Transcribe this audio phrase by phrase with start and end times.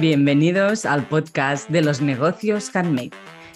[0.00, 3.10] Bienvenidos al podcast de los negocios handmade.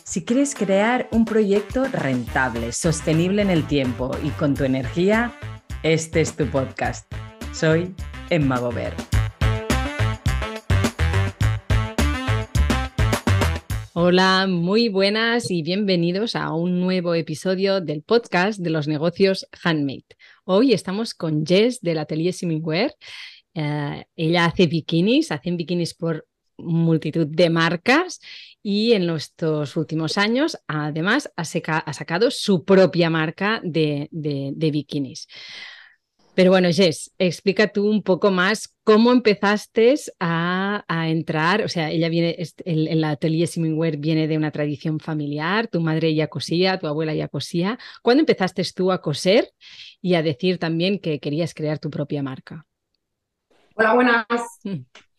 [0.05, 5.35] Si quieres crear un proyecto rentable, sostenible en el tiempo y con tu energía,
[5.83, 7.11] este es tu podcast.
[7.55, 7.95] Soy
[8.29, 8.93] Emma Gober.
[13.95, 20.05] Hola, muy buenas y bienvenidos a un nuevo episodio del podcast de los negocios handmade.
[20.45, 22.95] Hoy estamos con Jess del Atelier Simingware.
[23.55, 26.27] Eh, ella hace bikinis, hacen bikinis por
[26.59, 28.21] multitud de marcas
[28.63, 34.09] y en estos últimos años además ha, sacado su propia marca de
[34.73, 35.29] bikinis.
[36.35, 41.63] Pero bueno, Jess, explica tú un poco más cómo empezaste a, entrar.
[41.63, 45.69] O sea, ella viene, el, el atelier Simingware viene de una tradición familiar.
[45.69, 47.79] Tu madre ya cosía, tu abuela ya cosía.
[48.03, 49.53] ¿Cuándo empezaste tú a coser
[50.03, 52.67] y a decir también que querías crear tu propia marca?
[53.77, 54.27] Hola, buenas.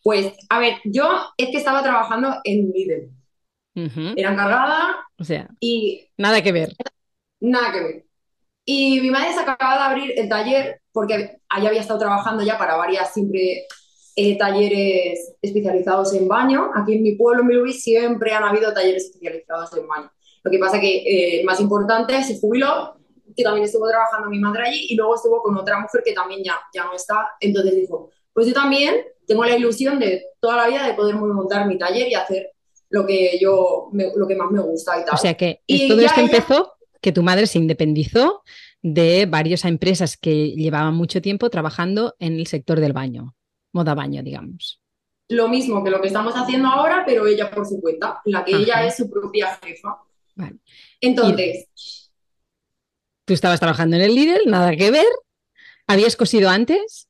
[0.06, 3.10] Pues, a ver, yo es que estaba trabajando en Lidl.
[4.14, 5.04] Era encargada.
[5.18, 6.08] O sea, y.
[6.16, 6.76] Nada que ver.
[7.40, 8.04] Nada que ver.
[8.64, 12.56] Y mi madre se acababa de abrir el taller porque allá había estado trabajando ya
[12.56, 13.66] para varias siempre
[14.14, 16.70] eh, talleres especializados en baño.
[16.76, 20.12] Aquí en mi pueblo, en Luis, siempre han habido talleres especializados en baño.
[20.44, 22.96] Lo que pasa que eh, el más importante se jubiló,
[23.36, 26.44] que también estuvo trabajando mi madre allí, y luego estuvo con otra mujer que también
[26.44, 27.30] ya, ya no está.
[27.40, 28.94] Entonces dijo, pues yo también
[29.26, 32.50] tengo la ilusión de toda la vida de poder montar mi taller y hacer
[32.90, 35.14] lo que yo, lo que más me gusta y tal.
[35.14, 38.42] O sea que todo esto empezó que tu madre se independizó
[38.82, 43.34] de varias empresas que llevaban mucho tiempo trabajando en el sector del baño,
[43.72, 44.82] moda baño, digamos.
[45.28, 48.54] Lo mismo que lo que estamos haciendo ahora, pero ella por su cuenta, la que
[48.54, 49.96] ella es su propia jefa.
[51.00, 52.10] Entonces.
[53.24, 55.06] Tú estabas trabajando en el Lidl, nada que ver.
[55.86, 57.05] ¿Habías cosido antes?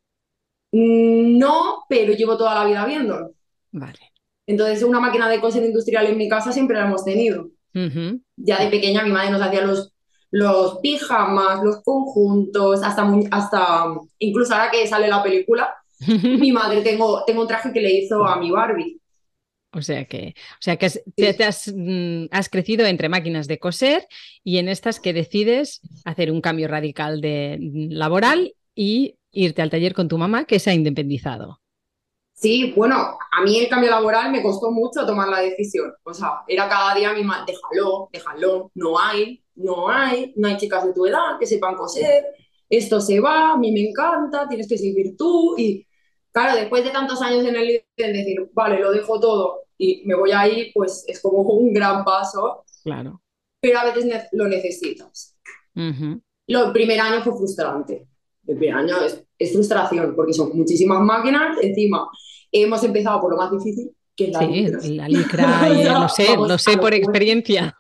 [0.73, 3.35] Mm, no, pero llevo toda la vida viéndolo.
[3.73, 4.13] Vale.
[4.47, 7.49] Entonces, una máquina de coser industrial en mi casa siempre la hemos tenido.
[8.37, 9.93] Ya de pequeña mi madre nos hacía los,
[10.31, 13.85] los pijamas, los conjuntos, hasta, hasta
[14.19, 15.75] incluso ahora que sale la película,
[16.23, 18.99] mi madre tengo, tengo un traje que le hizo a mi Barbie.
[19.73, 23.59] O sea que, o sea que has, te has, mm, has, crecido entre máquinas de
[23.59, 24.07] coser
[24.43, 29.71] y en estas que decides hacer un cambio radical de mm, laboral y irte al
[29.71, 31.61] taller con tu mamá que se ha independizado.
[32.33, 35.93] Sí, bueno, a mí el cambio laboral me costó mucho tomar la decisión.
[36.03, 40.57] O sea, era cada día mi madre, déjalo, déjalo, no hay, no hay, no hay
[40.57, 42.27] chicas de tu edad que sepan coser,
[42.69, 45.55] esto se va, a mí me encanta, tienes que seguir tú.
[45.57, 45.87] Y
[46.31, 50.15] claro, después de tantos años en el en decir, vale, lo dejo todo y me
[50.15, 52.65] voy ahí, pues es como un gran paso.
[52.83, 53.23] Claro.
[53.61, 55.37] Pero a veces lo necesitas.
[55.75, 58.07] Lo, el primer año fue frustrante.
[58.47, 62.09] Es, es frustración porque son muchísimas máquinas encima
[62.63, 64.81] hemos empezado por lo más difícil, que es la licra.
[64.81, 67.77] Sí, la licra, y lo sé, lo sé por experiencia.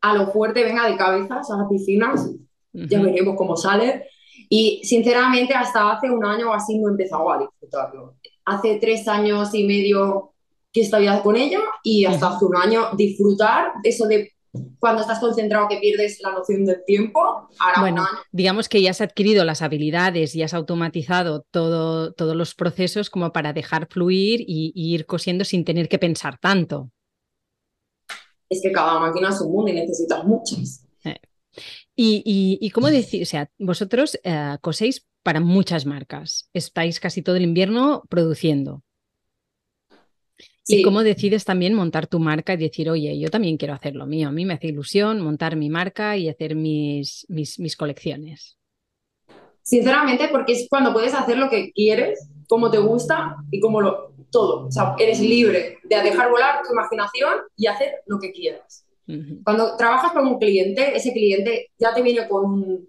[0.00, 2.30] a lo fuerte, venga de cabezas a las piscinas,
[2.72, 4.04] ya veremos cómo sale.
[4.48, 8.14] Y sinceramente, hasta hace un año o así no he empezado a disfrutarlo.
[8.44, 10.32] Hace tres años y medio
[10.72, 14.32] que estoy con ella y hasta hace un año disfrutar eso de
[14.78, 17.48] cuando estás concentrado que pierdes la noción del tiempo.
[17.80, 23.10] bueno, digamos que ya has adquirido las habilidades y has automatizado todo, todos los procesos
[23.10, 26.90] como para dejar fluir y, ir cosiendo sin tener que pensar tanto.
[28.48, 30.86] Es que cada máquina es un mundo y necesitas muchas.
[31.04, 31.16] Eh.
[31.94, 37.36] Y, y, cómo decir, o sea, vosotros eh, coséis para muchas marcas, estáis casi todo
[37.36, 38.82] el invierno produciendo.
[40.68, 44.06] Y cómo decides también montar tu marca y decir, oye, yo también quiero hacer lo
[44.06, 44.28] mío.
[44.28, 48.58] A mí me hace ilusión montar mi marca y hacer mis, mis, mis colecciones.
[49.62, 54.12] Sinceramente, porque es cuando puedes hacer lo que quieres, como te gusta y como lo,
[54.30, 54.66] todo.
[54.66, 58.84] O sea, eres libre de dejar volar tu imaginación y hacer lo que quieras.
[59.42, 62.86] Cuando trabajas con un cliente, ese cliente ya te viene con,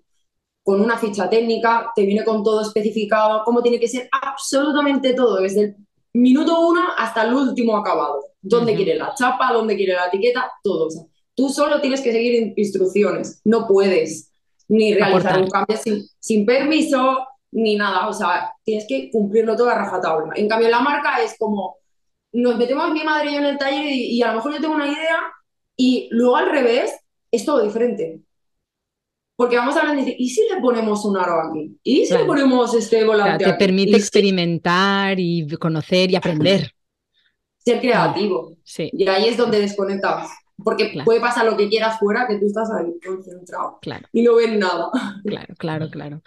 [0.64, 5.38] con una ficha técnica, te viene con todo especificado, cómo tiene que ser absolutamente todo,
[5.38, 5.76] desde el
[6.14, 8.24] minuto uno hasta el último acabado.
[8.42, 9.52] ¿Dónde quiere la chapa?
[9.54, 10.52] ¿Dónde quiere la etiqueta?
[10.64, 10.88] Todo.
[11.36, 13.42] tú solo tienes que seguir instrucciones.
[13.46, 14.32] No puedes
[14.68, 15.78] ni realizar un cambio
[16.20, 18.08] sin, permiso ni nada.
[18.08, 20.34] O sea, tienes que cumplirlo todo a rajatabla.
[20.36, 21.78] En cambio, la marca es como,
[22.34, 24.76] nos metemos mi madre y yo en el taller y a lo mejor yo tengo
[24.76, 25.20] una idea
[25.76, 26.94] y luego al revés
[27.32, 28.22] es todo diferente.
[29.40, 31.80] Porque vamos a hablar de, ¿y si le ponemos un aro aquí?
[31.82, 36.74] ¿Y si le ponemos este volante Te permite experimentar y conocer y aprender.
[37.58, 38.58] Ser creativo.
[38.66, 38.90] Sí.
[38.92, 40.30] Y ahí es donde desconectas.
[40.62, 44.10] Porque puede pasar lo que quieras fuera, que tú estás ahí concentrado claro.
[44.12, 44.90] y no ves nada.
[45.26, 46.22] Claro, claro, claro.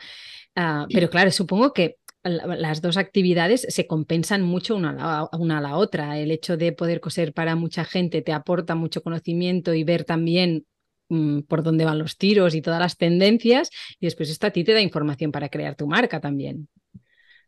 [0.56, 5.61] Ah, pero claro, supongo que las dos actividades se compensan mucho una a, una a
[5.61, 6.19] la otra.
[6.19, 10.65] El hecho de poder coser para mucha gente te aporta mucho conocimiento y ver también
[11.12, 13.70] mm, por dónde van los tiros y todas las tendencias.
[14.00, 16.69] Y después esto a ti te da información para crear tu marca también.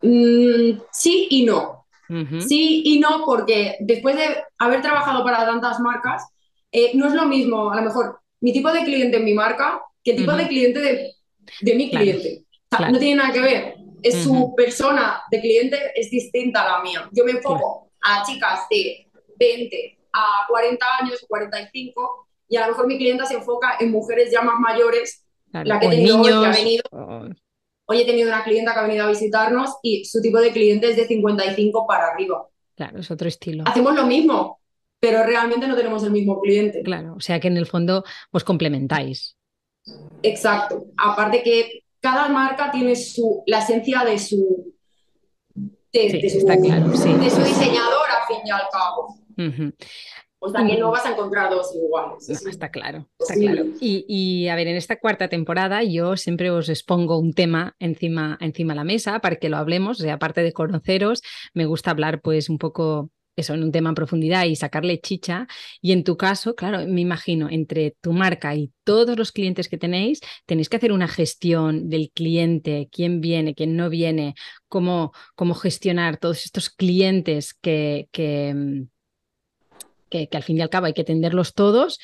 [0.02, 1.87] Mm, sí y no.
[2.46, 4.25] Sí y no, porque después de
[4.58, 6.22] haber trabajado para tantas marcas,
[6.70, 9.81] eh, no es lo mismo, a lo mejor, mi tipo de cliente en mi marca
[10.02, 12.44] que el tipo de cliente de, mi cliente.
[12.90, 13.75] No tiene nada que ver.
[14.02, 17.08] Es su persona de cliente es distinta a la mía.
[17.10, 19.08] Yo me enfoco a chicas de
[19.38, 23.90] 20 a 40 años o 45 y a lo mejor mi clienta se enfoca en
[23.90, 26.84] mujeres ya más mayores, la que, niños, que ha venido.
[27.86, 30.88] Hoy he tenido una clienta que ha venido a visitarnos y su tipo de cliente
[30.88, 32.46] es de 55 para arriba.
[32.76, 33.64] Claro, es otro estilo.
[33.66, 34.60] Hacemos lo mismo,
[35.00, 36.82] pero realmente no tenemos el mismo cliente.
[36.84, 39.36] Claro, o sea que en el fondo os complementáis.
[40.22, 40.86] Exacto.
[40.96, 44.76] Aparte que cada marca tiene su, la esencia de su,
[45.92, 49.18] de, su, claro, de su diseñador, a fin y al cabo.
[50.46, 52.29] O sea que no vas a encontrar dos iguales.
[52.29, 53.64] está claro, está claro.
[53.81, 58.75] Y, a ver, en esta cuarta temporada yo siempre os expongo un tema encima, encima
[58.75, 60.00] de la mesa para que lo hablemos.
[60.00, 61.23] O sea, aparte de conoceros,
[61.55, 65.46] me gusta hablar pues un poco eso, en un tema en profundidad y sacarle chicha.
[65.81, 69.79] Y en tu caso, claro, me imagino, entre tu marca y todos los clientes que
[69.79, 74.35] tenéis, tenéis que hacer una gestión del cliente, quién viene, quién no viene,
[74.69, 78.85] cómo, cómo gestionar todos estos clientes que, que
[80.28, 81.99] que, al fin y al cabo hay que atenderlos todos.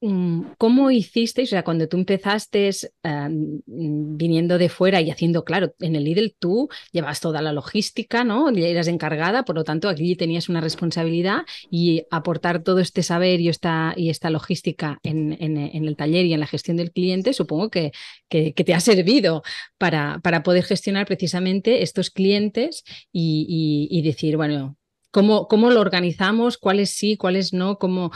[0.00, 1.48] Mm, ¿Cómo hicisteis?
[1.48, 2.70] O sea, cuando tú empezaste
[3.02, 8.22] mm, viniendo de fuera y haciendo, claro, en el Lidl tú llevas toda la logística,
[8.22, 8.48] ¿no?
[8.50, 13.48] Eras encargada, por lo tanto, aquí tenías una responsabilidad y aportar todo este saber y
[13.48, 17.90] esta, y esta logística en, el taller y en la gestión del cliente, supongo que,
[18.28, 19.42] que, te ha servido
[19.78, 24.77] para, para, poder gestionar precisamente estos clientes y decir, bueno,
[25.10, 26.58] ¿Cómo, ¿Cómo, lo organizamos?
[26.58, 27.78] ¿Cuáles sí, cuáles no?
[27.78, 28.10] ¿Cómo,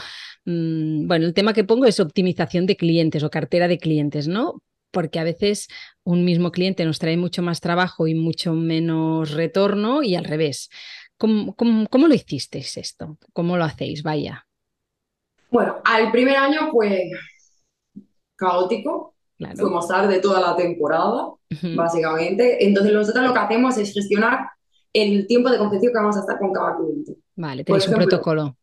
[0.45, 4.61] mm, bueno, el tema que pongo es optimización de clientes o cartera de clientes, ¿no?
[4.91, 5.67] Porque a veces
[6.03, 10.69] un mismo cliente nos trae mucho más trabajo y mucho menos retorno y al revés.
[11.17, 13.17] ¿Cómo, cómo, lo hicisteis esto?
[13.33, 14.03] ¿Cómo lo hacéis?
[14.03, 14.45] Vaya.
[15.49, 17.09] Bueno, al primer año fue
[18.35, 19.15] caótico.
[19.55, 21.31] Fuimos tarde toda la temporada,
[21.75, 22.65] básicamente.
[22.65, 24.47] Entonces nosotros lo que hacemos es gestionar
[24.93, 27.17] el tiempo de confección que vamos a estar con cada cliente.
[27.35, 28.57] Vale, tenéis un protocolo.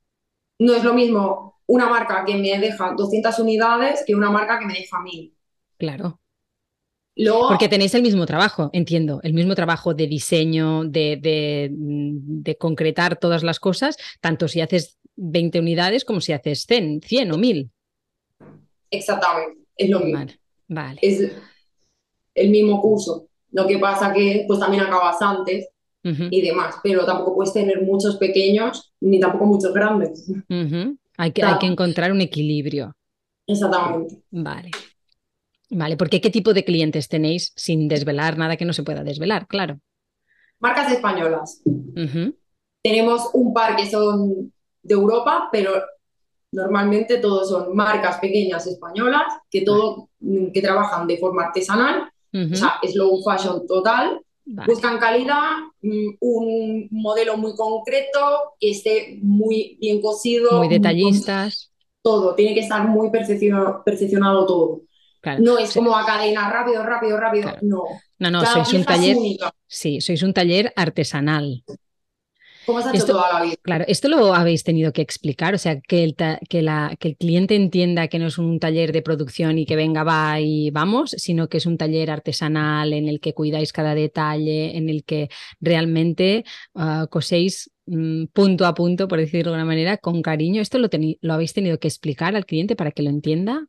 [0.58, 4.66] No es lo mismo una marca que me deja 200 unidades que una marca que
[4.66, 5.34] me deja 1000.
[5.78, 6.20] Claro.
[7.48, 13.42] Porque tenéis el mismo trabajo, entiendo, el mismo trabajo de diseño, de, de, concretar todas
[13.42, 17.70] las cosas, tanto si haces 20 unidades como si haces 100, 100 o 1000.
[18.90, 20.26] Exactamente, es lo mismo.
[20.68, 21.32] Vale, Es
[22.34, 23.28] el mismo curso.
[23.50, 25.68] Lo que pasa que pues también acabas antes
[26.02, 30.30] y demás, pero tampoco puedes tener muchos pequeños ni tampoco muchos grandes.
[31.16, 32.94] hay, que, hay que encontrar un equilibrio.
[33.46, 34.22] Exactamente.
[34.30, 34.70] Vale.
[35.70, 39.46] Vale, porque ¿qué tipo de clientes tenéis sin desvelar nada que no se pueda desvelar?
[39.46, 39.78] Claro.
[40.58, 41.62] Marcas españolas.
[42.82, 45.72] Tenemos un par que son de Europa, pero
[46.52, 50.10] normalmente todos son marcas pequeñas españolas que todo
[50.52, 56.88] que trabajan de forma artesanal, o sea, es low fashion total Buscan calidad, mm, un
[56.90, 60.58] modelo muy concreto, que esté muy bien cosido.
[60.58, 61.72] Muy detallistas.
[62.02, 64.82] Todo, tiene que estar muy perfeccionado, todo.
[65.38, 67.52] No es como a cadena, rápido, rápido, rápido.
[67.60, 67.84] No.
[68.18, 69.16] No, no, sois un taller.
[69.66, 71.62] Sí, sois un taller artesanal.
[72.70, 73.56] ¿Cómo se ha hecho toda la vida?
[73.62, 76.14] Claro, esto lo habéis tenido que explicar, o sea, que el,
[76.48, 79.74] que, la, que el cliente entienda que no es un taller de producción y que
[79.74, 83.96] venga, va y vamos, sino que es un taller artesanal en el que cuidáis cada
[83.96, 89.64] detalle, en el que realmente uh, coséis mm, punto a punto, por decirlo de alguna
[89.64, 90.62] manera, con cariño.
[90.62, 90.88] ¿Esto lo,
[91.20, 93.66] lo habéis tenido que explicar al cliente para que lo entienda?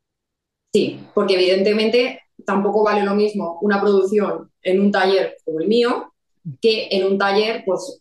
[0.72, 6.14] Sí, porque evidentemente tampoco vale lo mismo una producción en un taller como el mío
[6.62, 8.01] que en un taller pues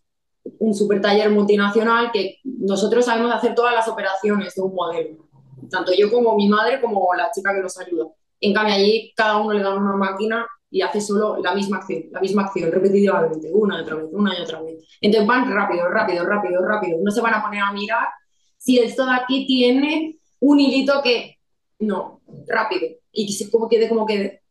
[0.59, 5.29] un super taller multinacional que nosotros sabemos hacer todas las operaciones de un modelo,
[5.71, 8.07] tanto yo como mi madre como la chica que nos ayuda.
[8.41, 12.05] En cambio, allí cada uno le da una máquina y hace solo la misma acción,
[12.11, 14.85] la misma acción, repetitivamente, una y otra vez, una y otra vez.
[15.01, 16.99] Entonces van rápido, rápido, rápido, rápido.
[17.03, 18.09] No se van a poner a mirar
[18.57, 21.39] si esto de aquí tiene un hilito que...
[21.81, 22.89] No, rápido.
[23.13, 24.43] Y que como quede, como quede.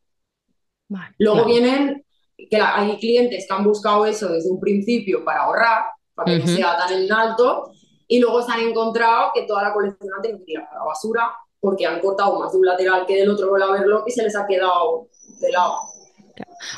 [1.20, 2.04] Luego vienen
[2.50, 6.48] que hay clientes que han buscado eso desde un principio para ahorrar, para que no
[6.48, 7.72] sea tan en alto,
[8.08, 10.84] y luego se han encontrado que toda la colección ha tenido que ir a la
[10.84, 14.36] basura porque han cortado más de un lateral que del otro verlo y se les
[14.36, 15.08] ha quedado
[15.40, 15.78] de lado.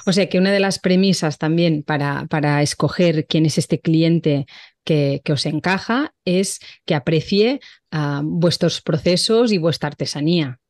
[0.06, 4.46] O sea que una de las premisas también para, para escoger quién es este cliente
[4.84, 7.60] que, os encaja es que aprecie
[7.92, 10.61] ah, vuestros procesos y vuestra artesanía.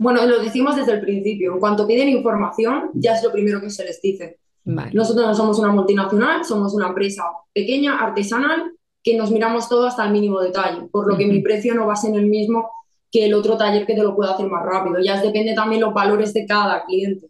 [0.00, 1.52] Bueno, lo decimos desde el principio.
[1.52, 4.38] En cuanto piden información, ya es lo primero que se les dice.
[4.64, 10.06] Nosotros no somos una multinacional, somos una empresa pequeña, artesanal, que nos miramos todo hasta
[10.06, 12.70] el mínimo detalle, por lo que mi precio no va a ser el mismo
[13.12, 15.00] que el otro taller que te lo pueda hacer más rápido.
[15.00, 17.26] Ya depende también los valores de cada cliente.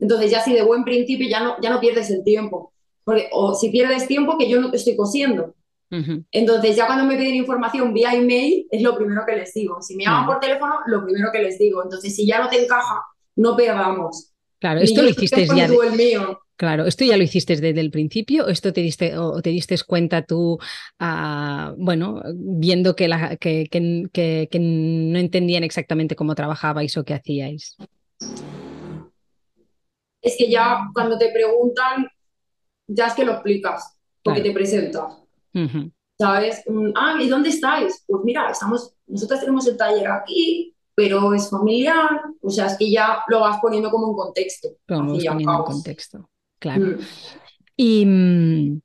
[0.00, 2.72] Entonces ya si de buen principio ya no, ya no pierdes el tiempo.
[3.04, 5.54] Porque, o si pierdes tiempo que yo no te estoy cosiendo.
[5.90, 9.80] Entonces ya cuando me piden información vía email es lo primero que les digo.
[9.80, 11.82] Si me llaman por teléfono, lo primero que les digo.
[11.82, 13.02] Entonces si ya no te encaja,
[13.36, 14.32] no pegamos.
[14.58, 15.68] Claro, esto lo hiciste ya.
[16.56, 19.76] Claro, esto ya lo hiciste desde el principio, o esto te diste o te diste
[19.86, 20.58] cuenta tú,
[20.98, 27.12] ah, bueno, viendo que, la, que, que, que, no entendían exactamente cómo trabajabais o qué
[27.12, 27.76] hacíais.
[30.22, 32.06] Es que ya cuando te preguntan,
[32.86, 35.25] ya es que lo explicas, porque te presentas.
[36.18, 36.62] ¿Sabes?
[36.94, 38.02] Ah, ¿y dónde estáis?
[38.06, 42.90] Pues mira, estamos, nosotros tenemos el taller aquí, pero es familiar, o sea, es que
[42.90, 44.68] ya lo vas poniendo como en contexto.
[44.88, 46.86] Como poniendo en contexto, claro.
[46.86, 46.98] Mm.
[47.76, 48.80] Y, mm,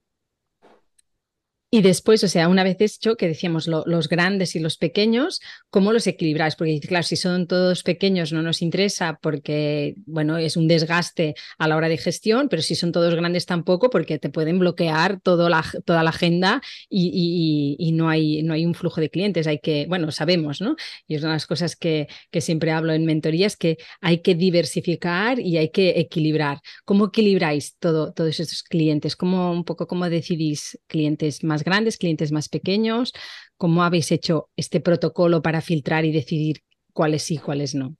[1.74, 5.94] y después, o sea, una vez hecho que decíamos los grandes y los pequeños, ¿cómo
[5.94, 6.58] los equilibráis?
[6.58, 11.70] Porque claro, si son todos pequeños no nos interesa porque, bueno, es un desgaste a
[11.70, 15.50] la hora de gestión, pero si son todos grandes tampoco porque te pueden bloquear toda
[15.50, 15.64] la,
[16.10, 19.48] agenda y, no, hay, no hay un flujo de clientes.
[19.48, 20.76] Hay que, bueno, sabemos, ¿no?
[21.08, 24.36] Y es una de las cosas que, que siempre hablo en mentorías, que hay que
[24.36, 26.60] diversificar y hay que equilibrar.
[26.84, 29.16] ¿Cómo equilibráis todo, todos estos clientes?
[29.16, 33.14] ¿Cómo, un poco cómo decidís clientes más grandes, clientes más pequeños?
[33.58, 36.62] ¿Cómo habéis hecho este protocolo para filtrar y decidir
[36.94, 37.96] cuáles sí, cuáles no?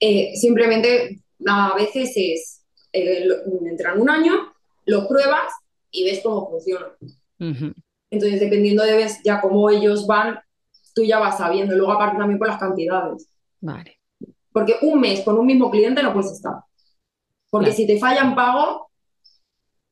[0.00, 2.62] Eh, simplemente a veces es,
[2.92, 3.26] eh,
[3.64, 4.52] entran un año,
[4.84, 5.52] lo pruebas
[5.90, 6.86] y ves cómo funciona.
[8.10, 10.38] Entonces, dependiendo de ves ya cómo ellos van,
[10.94, 11.74] tú ya vas sabiendo.
[11.74, 13.28] Luego, aparte también por las cantidades.
[13.60, 14.00] Vale.
[14.52, 16.54] Porque un mes con un mismo cliente no puedes estar.
[17.50, 18.85] Porque si te fallan pago,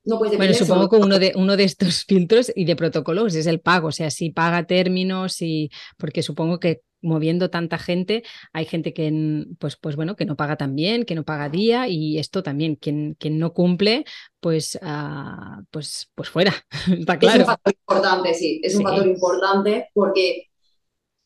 [0.04, 3.88] bueno, supongo que uno de, uno de estos filtros y de protocolos es el pago,
[3.88, 9.44] o sea, si paga términos y porque supongo que moviendo tanta gente, hay gente que
[9.58, 12.76] pues, pues bueno, que no paga tan bien, que no paga día y esto también,
[12.76, 14.04] quien, quien no cumple,
[14.40, 16.54] pues, uh, pues, pues fuera,
[16.98, 17.42] está claro.
[17.42, 20.48] Es un factor importante, sí, es un factor importante porque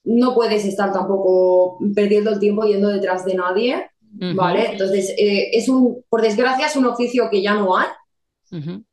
[0.04, 3.90] no puedes estar tampoco perdiendo el tiempo yendo detrás de nadie,
[4.34, 4.72] ¿vale?
[4.72, 7.86] Entonces, eh, es un, por desgracia es un oficio que ya no hay,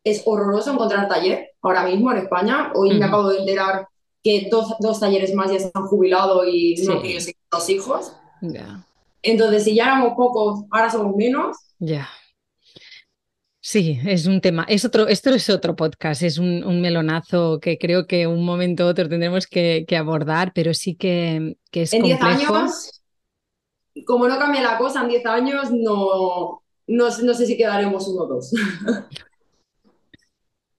[0.03, 2.71] es horroroso encontrar taller ahora mismo en España.
[2.75, 3.87] Hoy me acabo de enterar
[4.23, 8.13] que dos, dos, talleres más ya se han jubilado y no quieren seguir los hijos.
[9.21, 11.57] Entonces, si ya éramos pocos, ahora somos menos.
[11.79, 12.09] Ya.
[13.59, 14.63] Sí, es un tema.
[14.69, 18.87] Es otro, esto es otro podcast, es un, melonazo que creo que un momento u
[18.89, 22.27] otro tendremos que, abordar, pero sí que, que es en complejo.
[22.27, 23.01] En 10 años,
[24.05, 28.23] como no cambia la cosa, en 10 años no, no, no sé si quedaremos uno
[28.23, 28.51] o dos.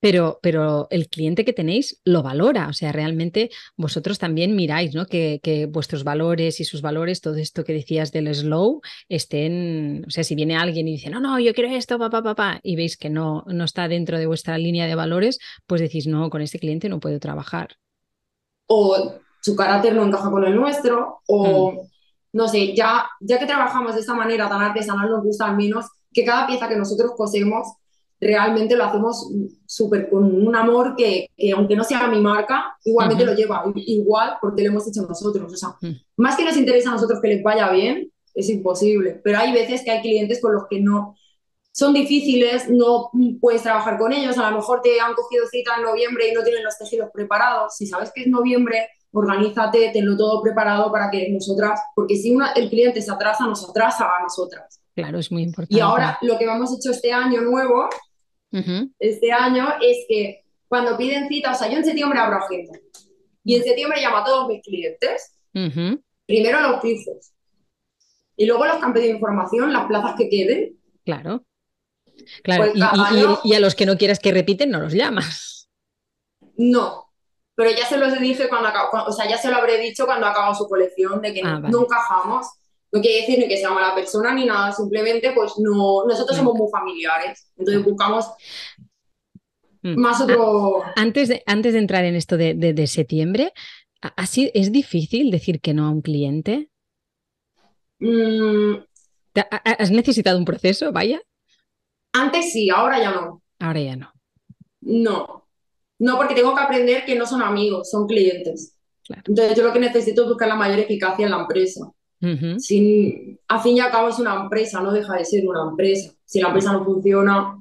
[0.07, 5.07] pero, pero el cliente que tenéis lo valora, o sea, realmente vosotros también miráis, ¿no?
[5.07, 10.11] Que, que, vuestros valores y sus valores, todo esto que decías del slow, estén, o
[10.11, 12.97] sea, si viene alguien y dice, no, no, yo quiero esto, papá, papá, y veis
[12.97, 16.61] que no, no está dentro de vuestra línea de valores, pues decís, no, con este
[16.61, 17.71] cliente no puedo trabajar.
[18.69, 21.73] O su carácter no encaja con el nuestro, o...
[21.73, 21.79] Mm.
[22.33, 25.87] No sé, ya, ya que trabajamos de esta manera tan artesanal, nos gusta al menos
[26.13, 27.67] que cada pieza que nosotros cosemos
[28.21, 29.31] realmente lo hacemos
[29.67, 34.63] súper con un amor que, aunque no sea mi marca, igualmente lo lleva igual porque
[34.63, 35.53] lo hemos hecho nosotros.
[35.53, 35.97] O sea, mm.
[36.17, 39.21] más que nos interesa a nosotros que les vaya bien, es imposible.
[39.23, 41.15] Pero hay veces que hay clientes con los que no
[41.73, 44.39] son difíciles, no puedes trabajar con ellos.
[44.39, 47.75] A lo mejor te han cogido cita en noviembre y no tienen los tejidos preparados.
[47.77, 52.53] Si sabes que es noviembre, organízate, tenlo todo preparado para que nosotras, porque si una,
[52.53, 54.81] el cliente se atrasa, nos atrasa a nosotras.
[54.95, 55.75] Claro, es muy importante.
[55.75, 57.91] Y ahora lo que hemos hecho este año nuevo
[58.99, 62.79] este año es que cuando piden cita, o sea, yo en septiembre abro agenda.
[63.45, 65.39] Y en septiembre llamo a todos mis clientes,
[66.27, 67.33] primero los fijos
[68.37, 70.79] y luego los que han pedido información, las plazas que queden.
[71.05, 71.45] Claro.
[72.43, 75.69] Claro, pues y, a los que no quieras que repiten, no los llamas.
[76.57, 77.13] No,
[77.55, 80.27] pero ya se los dije cuando, acabo, o sea, ya se lo habré dicho cuando
[80.27, 82.47] acabo su colección de que ah, no encajamos
[82.93, 86.55] no quiere decir ni que sea mala persona ni nada, simplemente pues no, nosotros somos
[86.55, 88.27] muy familiares, entonces buscamos
[89.83, 89.99] mm.
[90.01, 90.83] más otro...
[90.97, 93.53] Antes de, antes de entrar en esto de, septiembre,
[94.01, 96.71] ¿así es difícil decir que no a un cliente?
[97.99, 98.77] Mm,
[99.65, 101.21] ¿Has necesitado un proceso, vaya?
[102.13, 103.43] Antes sí, ahora ya no.
[103.59, 104.13] Ahora ya no.
[104.81, 105.49] No,
[105.99, 108.77] no, porque tengo que aprender que no son amigos, son clientes.
[109.09, 111.91] Entonces yo lo que necesito es buscar la mayor eficacia en la empresa.
[112.59, 116.13] Sin, a fin y al cabo es una empresa, no deja de ser una empresa.
[116.25, 117.57] Si la empresa no funciona,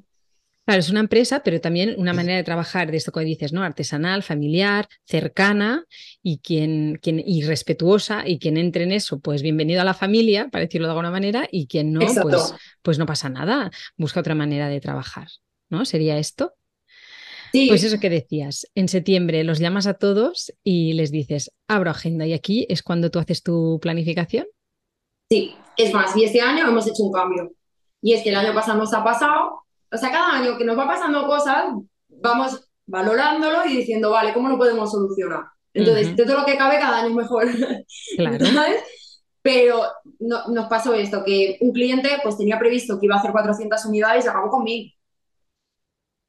[0.65, 3.61] Claro, es una empresa, pero también una manera de trabajar de esto que dices, ¿no?
[3.61, 5.85] Artesanal, familiar, cercana
[6.23, 10.49] y quien, quien y respetuosa y quien entre en eso, pues bienvenido a la familia,
[10.49, 14.33] para decirlo de alguna manera, y quien no, pues, pues no pasa nada, busca otra
[14.33, 15.27] manera de trabajar,
[15.69, 15.85] ¿no?
[15.85, 16.55] ¿Sería esto?
[17.55, 17.67] Sí.
[17.69, 22.25] Pues eso que decías, en septiembre los llamas a todos y les dices, abro agenda
[22.27, 24.45] y aquí es cuando tú haces tu planificación.
[25.29, 27.51] Sí, es más, y este año hemos hecho un cambio.
[28.01, 30.77] Y es que el año pasado nos ha pasado o sea, cada año que nos
[30.77, 31.73] va pasando cosas,
[32.09, 35.45] vamos valorándolo y diciendo, vale, ¿cómo lo podemos solucionar?
[35.73, 37.47] Entonces, de todo lo que cabe, cada año es mejor.
[38.17, 38.45] Claro.
[38.53, 38.83] ¿Sabes?
[39.41, 39.83] Pero
[40.19, 43.85] no, nos pasó esto, que un cliente pues tenía previsto que iba a hacer 400
[43.85, 44.93] unidades y acabó con 1000.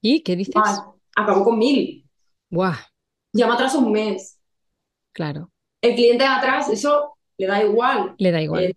[0.03, 0.55] ¿Y qué dices?
[1.17, 2.09] Acabó con 1000.
[2.51, 2.77] Buah.
[3.33, 4.39] Ya me atrasó un mes.
[5.13, 5.51] Claro.
[5.81, 8.15] El cliente de atrás, eso le da igual.
[8.19, 8.65] Le da igual.
[8.65, 8.77] Eh,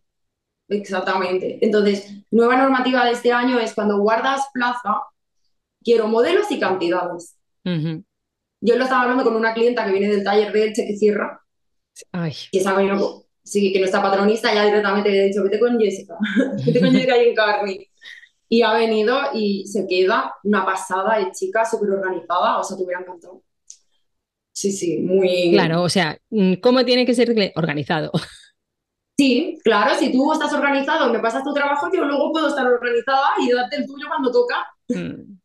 [0.69, 1.58] Exactamente.
[1.62, 5.01] Entonces, nueva normativa de este año es cuando guardas plaza,
[5.84, 7.36] quiero modelos y cantidades.
[8.62, 11.41] Yo lo estaba hablando con una clienta que viene del taller de Elche que cierra.
[12.12, 12.34] Ay.
[12.51, 16.15] Y esa no, sí, que nuestra patronista ya directamente le ha dicho, vete con Jessica,
[16.65, 17.88] vete con Jessica y en Carmi.
[18.49, 22.83] Y ha venido y se queda una pasada de chica súper organizada, o sea, te
[22.83, 23.43] hubiera encantado.
[24.51, 25.51] Sí, sí, muy...
[25.51, 26.19] Claro, o sea,
[26.61, 28.11] ¿cómo tiene que ser organizado?
[29.19, 33.31] Sí, claro, si tú estás organizado, me pasas tu trabajo, yo luego puedo estar organizada
[33.41, 34.65] y darte el tuyo cuando toca.
[34.87, 35.37] Mm.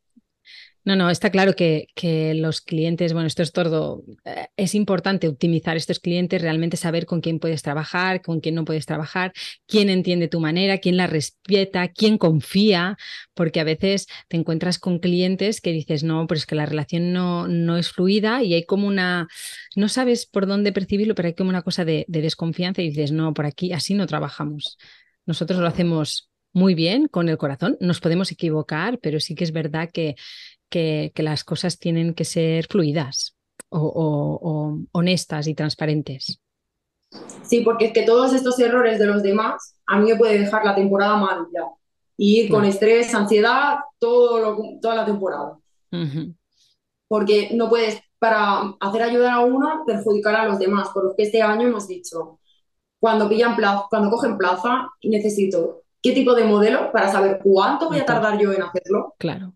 [0.86, 1.88] No, no, está claro que,
[2.36, 7.22] los clientes, bueno, esto es todo, eh, es importante optimizar estos clientes, realmente saber con
[7.22, 9.32] quién puedes trabajar, con quién no puedes trabajar,
[9.66, 12.98] quién entiende tu manera, quién la respeta, quién confía,
[13.32, 17.14] porque a veces te encuentras con clientes que dices, no, pero es que la relación
[17.14, 19.26] no, no es fluida y hay como una,
[19.76, 23.32] no sabes por dónde percibirlo, pero hay como una cosa de desconfianza y dices, no,
[23.32, 24.76] por aquí así no trabajamos.
[25.24, 29.52] Nosotros lo hacemos muy bien con el corazón, nos podemos equivocar, pero sí que es
[29.52, 30.14] verdad que
[30.74, 33.36] que, las cosas tienen que ser fluidas
[33.68, 36.40] o, honestas y transparentes.
[37.42, 40.64] Sí, porque es que todos estos errores de los demás a mí me puede dejar
[40.64, 41.62] la temporada mal ya.
[42.16, 45.58] Y ir con estrés, ansiedad, todo toda la temporada.
[47.06, 50.88] Porque no puedes, para hacer ayudar a uno, perjudicar a los demás.
[50.88, 52.40] Por lo que este año hemos dicho,
[52.98, 57.98] cuando pillan plaza, cuando cogen plaza, necesito qué tipo de modelo para saber cuánto voy
[57.98, 59.14] a tardar yo en hacerlo.
[59.18, 59.54] Claro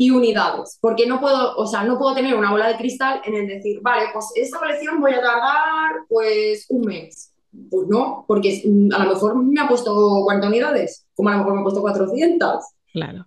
[0.00, 3.34] y unidades, porque no puedo, o sea, no puedo tener una bola de cristal en
[3.34, 7.34] el decir, vale, pues esta colección voy a tardar pues un mes.
[7.68, 8.62] Pues no, porque
[8.94, 11.80] a lo mejor me ha puesto 40 unidades, como a lo mejor me ha puesto
[11.80, 12.64] 400.
[12.92, 13.26] Claro.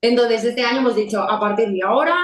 [0.00, 2.14] Entonces, este año hemos dicho, a partir de ahora,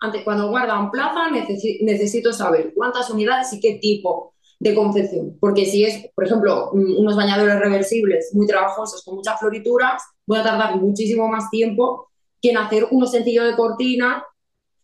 [0.00, 5.36] antes, cuando guardan plaza, necesito saber cuántas unidades y qué tipo de confección.
[5.38, 10.42] Porque si es, por ejemplo, unos bañadores reversibles muy trabajosos con muchas florituras, voy a
[10.42, 12.08] tardar muchísimo más tiempo
[12.42, 14.24] en hacer uno sencillo de cortina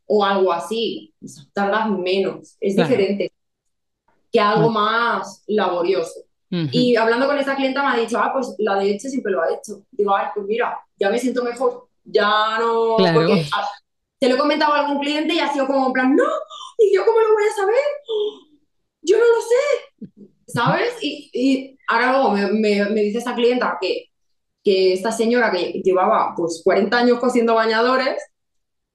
[0.06, 1.14] o algo así.
[1.52, 3.32] Tardas menos, es diferente
[4.30, 6.20] que algo más laborioso.
[6.70, 9.40] Y hablando con esta clienta me ha dicho, ah, pues la de Eche siempre lo
[9.40, 9.84] ha hecho.
[9.90, 12.96] Digo, ay, pues mira, ya me siento mejor, ya no...
[13.14, 13.46] Porque,
[14.18, 16.28] te lo he comentado a algún cliente y ha sido como en plan, no,
[16.78, 17.74] ¿y yo cómo lo voy a saber?
[19.00, 20.94] Yo no lo sé, ¿sabes?
[21.00, 24.11] Y, y ahora luego me, me, me dice esta clienta que
[24.62, 28.16] que esta señora que llevaba pues 40 años cosiendo bañadores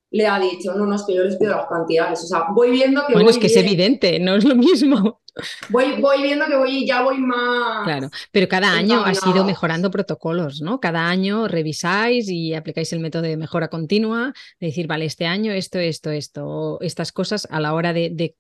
[0.10, 2.24] le ha dicho, no, no, es que yo les pido las cantidades.
[2.24, 3.14] O sea, voy viendo que...
[3.14, 5.22] Bueno, es que es evidente, no es lo mismo.
[5.70, 7.84] Voy, voy viendo que voy, ya voy más...
[7.84, 10.80] Claro, pero cada año has ido mejorando protocolos, ¿no?
[10.80, 15.52] Cada año revisáis y aplicáis el método de mejora continua, de decir, vale, este año
[15.52, 18.36] esto, esto, esto, estas cosas a la hora de, de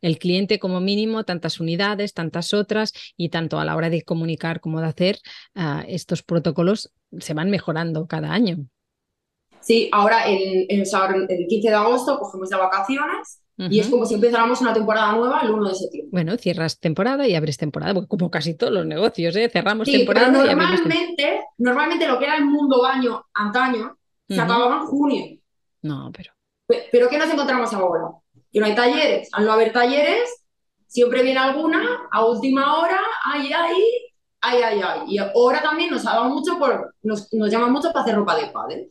[0.00, 4.60] el cliente como mínimo tantas unidades, tantas otras y tanto a la hora de comunicar
[4.60, 5.18] como de hacer,
[5.54, 8.66] ah, estos protocolos se van mejorando cada año.
[9.60, 14.60] Sí, ahora el, el, 15 de agosto cogemos de vacaciones y es como si empezáramos
[14.62, 16.08] una temporada nueva el 1 de septiembre.
[16.10, 19.50] Bueno, cierras temporada y abres temporada, como casi todos los negocios, ¿eh?
[19.52, 20.30] cerramos temporada.
[20.30, 25.24] normalmente, normalmente lo que era el mundo baño antaño se acababa en junio.
[25.82, 26.32] No, pero.
[26.92, 28.12] Pero ¿qué nos encontramos ahora?
[28.52, 29.28] Que no hay talleres.
[29.32, 30.44] Al no haber talleres,
[30.86, 33.76] siempre viene alguna a última hora, ay, ay,
[34.40, 35.00] ay, ay, ay.
[35.08, 38.46] Y ahora también nos ha mucho por, nos, nos llaman mucho para hacer ropa de
[38.48, 38.88] padre.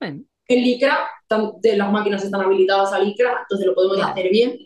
[0.00, 4.58] En licra, las máquinas están habilitadas a licra, entonces lo podemos hacer bien.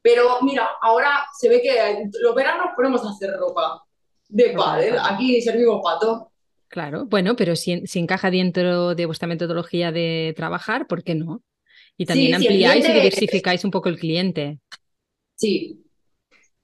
[0.00, 3.82] Pero mira, ahora se ve que los veranos podemos hacer ropa
[4.28, 4.96] de padre.
[5.02, 6.30] Aquí servimos pato.
[6.68, 11.42] Claro, bueno, pero si, encaja dentro de vuestra metodología de trabajar, ¿por qué no?
[11.98, 14.58] Y también ampliáis y diversificáis un poco el cliente.
[15.34, 15.82] Sí,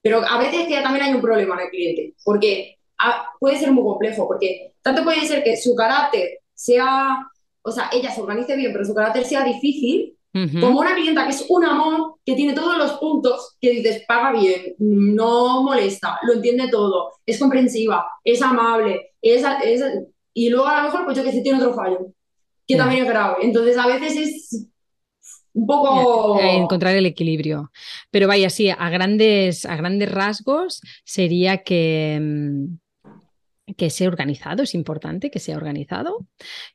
[0.03, 3.71] pero a veces que también hay un problema en el cliente, porque ah, puede ser
[3.71, 7.19] muy complejo, porque tanto puede ser que su carácter sea,
[7.63, 10.17] o sea, ella se organice bien, pero su carácter sea difícil,
[10.61, 14.33] como una clienta que es un amor, que tiene todos los puntos, que dices, paga
[14.33, 19.45] bien, no molesta, lo entiende todo, es comprensiva, es amable, es,
[20.33, 22.07] y luego a lo mejor, pues yo que sé, tiene otro fallo,
[22.67, 23.37] que también es grave.
[23.43, 24.69] Entonces, a veces es
[25.55, 26.41] un poco...
[26.41, 27.71] Encontrar el equilibrio.
[28.11, 32.77] Pero vaya, sí, a grandes, a grandes rasgos sería que mm,
[33.77, 36.27] que sea organizado, es importante que sea organizado,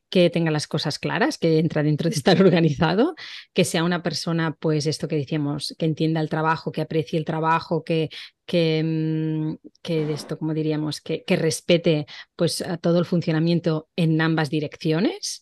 [0.09, 3.15] que tenga las cosas claras, que entra dentro de estar organizado,
[3.53, 7.25] que sea una persona, pues esto que decíamos, que entienda el trabajo, que aprecie el
[7.25, 8.09] trabajo, que,
[8.45, 14.49] que, mm, que esto, como diríamos, que, que respete pues todo el funcionamiento en ambas
[14.49, 15.41] direcciones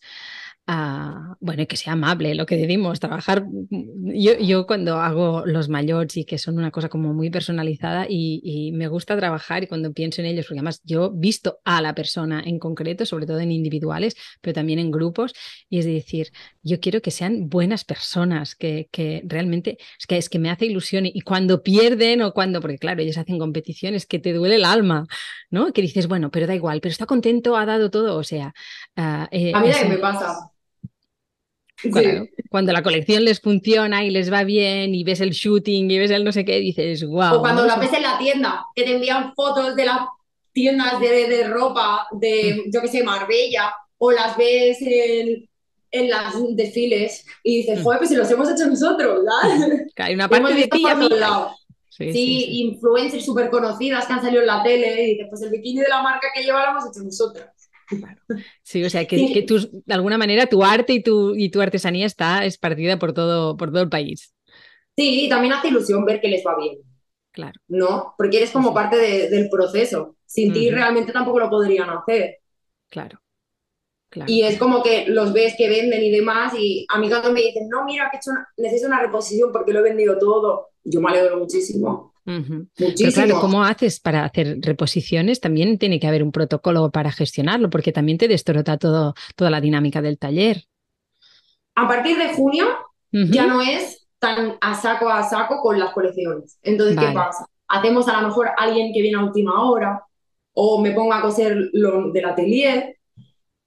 [0.67, 3.45] bueno, y que sea amable, lo que decimos, trabajar.
[3.69, 8.71] Yo, yo, cuando hago los mayores y que son una cosa como muy personalizada y,
[8.73, 12.41] me gusta trabajar y cuando pienso en ellos, porque además yo visto a la persona
[12.43, 15.33] en concreto, sobre todo en individuales, pero también en grupos,
[15.69, 16.31] y es decir,
[16.63, 20.65] yo quiero que sean buenas personas, que, que realmente es que, es que me hace
[20.65, 24.65] ilusión y, cuando pierden o cuando, porque claro, ellos hacen competiciones, que te duele el
[24.65, 25.05] alma,
[25.51, 25.71] ¿no?
[25.73, 28.53] Que dices, bueno, pero da igual, pero está contento, ha dado todo, o sea...
[28.95, 30.51] Eh, a mí también me pasa
[32.49, 36.11] cuando la colección les funciona y les va bien y ves el shooting y ves
[36.11, 37.35] el no sé qué, dices, wow.
[37.35, 39.99] O cuando la ves en la tienda, que te envían fotos de las
[40.53, 42.71] tiendas de, ropa de, mm.
[42.71, 45.49] yo qué sé, Marbella, o las ves en,
[45.91, 47.83] en las desfiles y dices, mm.
[47.83, 49.89] joder, pues si los hemos hecho nosotros, ¿verdad?
[49.97, 50.83] hay una parte de ti
[51.97, 55.49] Sí, sí, influencers súper conocidas que han salido en la tele y dices, pues el
[55.49, 57.45] bikini de la marca que lleva lo hemos hecho nosotros.
[58.63, 62.45] Sí, o sea, que, de alguna manera tu arte y tu, y tu artesanía está
[62.45, 64.33] esparcida por todo, por todo el país.
[64.95, 66.77] Sí, y también hace ilusión ver que les va bien.
[67.31, 67.59] Claro.
[67.67, 68.15] ¿No?
[68.17, 70.15] Porque eres como parte del proceso.
[70.25, 72.39] Sin ti realmente tampoco lo podrían hacer.
[72.89, 73.19] Claro.
[74.09, 74.31] claro.
[74.31, 77.41] Y es como que los ves que venden y demás, y a mí cuando me
[77.41, 81.01] dicen, no, mira, que he hecho necesito una reposición porque lo he vendido todo, yo
[81.01, 82.14] me alegro muchísimo.
[82.25, 85.39] Pero claro, ¿cómo haces para hacer reposiciones?
[85.39, 89.61] También tiene que haber un protocolo para gestionarlo, porque también te destrota todo, toda la
[89.61, 90.63] dinámica del taller.
[91.75, 92.65] A partir de junio
[93.11, 96.57] ya no es tan a saco a saco con las colecciones.
[96.63, 97.45] Entonces, ¿qué pasa?
[97.67, 100.03] Hacemos a lo mejor alguien que viene a última hora
[100.53, 102.97] o me ponga a coser lo del atelier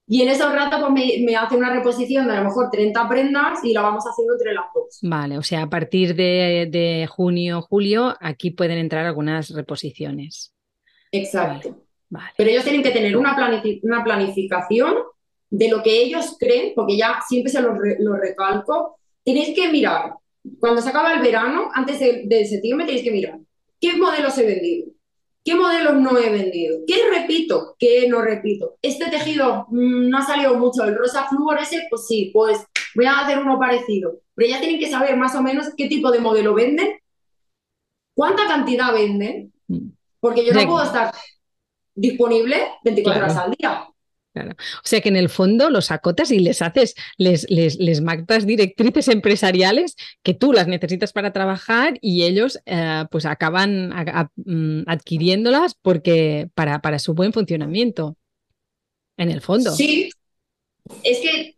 [0.09, 3.09] y en esos ratos pues, me, me, hace una reposición de a lo mejor 30
[3.09, 4.99] prendas y la vamos haciendo entre las dos.
[5.03, 10.55] Vale, o sea, a partir de, de junio, julio, aquí pueden entrar algunas reposiciones.
[11.13, 11.85] Exacto.
[12.09, 13.37] Vale, Pero ellos tienen que tener una,
[13.83, 14.95] una, planificación
[15.51, 18.99] de lo que ellos creen, porque ya siempre se lo, lo recalco.
[19.23, 20.15] Tenéis que mirar,
[20.59, 23.39] cuando se acaba el verano, antes de, de septiembre, tenéis que mirar
[23.81, 24.91] qué modelos he vendido,
[25.49, 26.81] ¿Qué modelos no he vendido?
[26.87, 27.75] ¿Qué repito?
[27.79, 28.77] ¿Qué no repito?
[28.83, 30.85] Este tejido mm, no ha salido mucho.
[30.85, 31.27] El rosa
[31.59, 34.21] ese, pues sí, pues voy a hacer uno parecido.
[34.35, 36.99] Pero ya tienen que saber más o menos qué tipo de modelo venden,
[38.15, 39.89] cuánta cantidad venden, mm.
[40.21, 41.15] porque yo no puedo estar
[41.95, 43.89] disponible 24 horas al día.
[44.47, 48.03] O sea que en el fondo los acotas y les haces, les, les, les
[48.47, 53.91] directrices empresariales que tú las necesitas para trabajar y ellos eh, pues acaban
[54.37, 58.17] mm, adquiriéndolas porque para, para su buen funcionamiento.
[59.17, 59.73] En el fondo.
[59.73, 60.11] Sí,
[61.03, 61.57] es que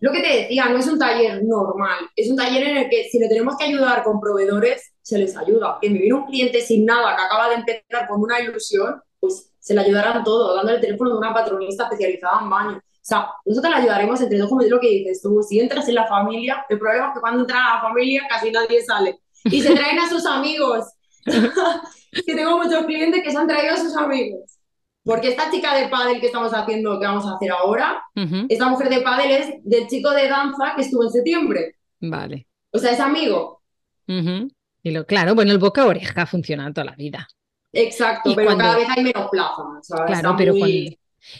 [0.00, 3.08] lo que te decía, no es un taller normal, es un taller en el que
[3.10, 5.78] si le tenemos que ayudar con proveedores, se les ayuda.
[5.80, 9.52] Que me viene un cliente sin nada, que acaba de empezar con una ilusión, pues
[9.68, 12.76] se le ayudarán todo, dándole el teléfono de una patronista especializada en baño.
[12.78, 15.86] O sea, nosotros le ayudaremos entre dos, como es lo que dices tú, si entras
[15.88, 19.18] en la familia, el problema es que cuando entra a la familia casi nadie sale.
[19.44, 20.86] Y se traen a sus amigos.
[21.26, 24.58] que tengo muchos clientes que se han traído a sus amigos.
[25.04, 28.02] Porque esta chica de pádel que estamos haciendo, que vamos a hacer ahora,
[28.48, 31.76] esta mujer de pádel es del chico de danza que estuvo en septiembre.
[32.00, 32.46] Vale.
[32.72, 33.60] O sea, es amigo.
[34.06, 37.28] Y lo claro, bueno, el boca a oreja funciona toda la vida.
[37.72, 39.86] Exacto, pero cada vez hay menos plazas.
[40.06, 40.54] Claro, pero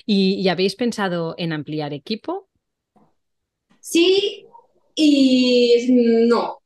[0.04, 2.48] ¿Y, habéis pensado en ampliar equipo?
[3.80, 4.46] Sí
[4.94, 6.58] y no.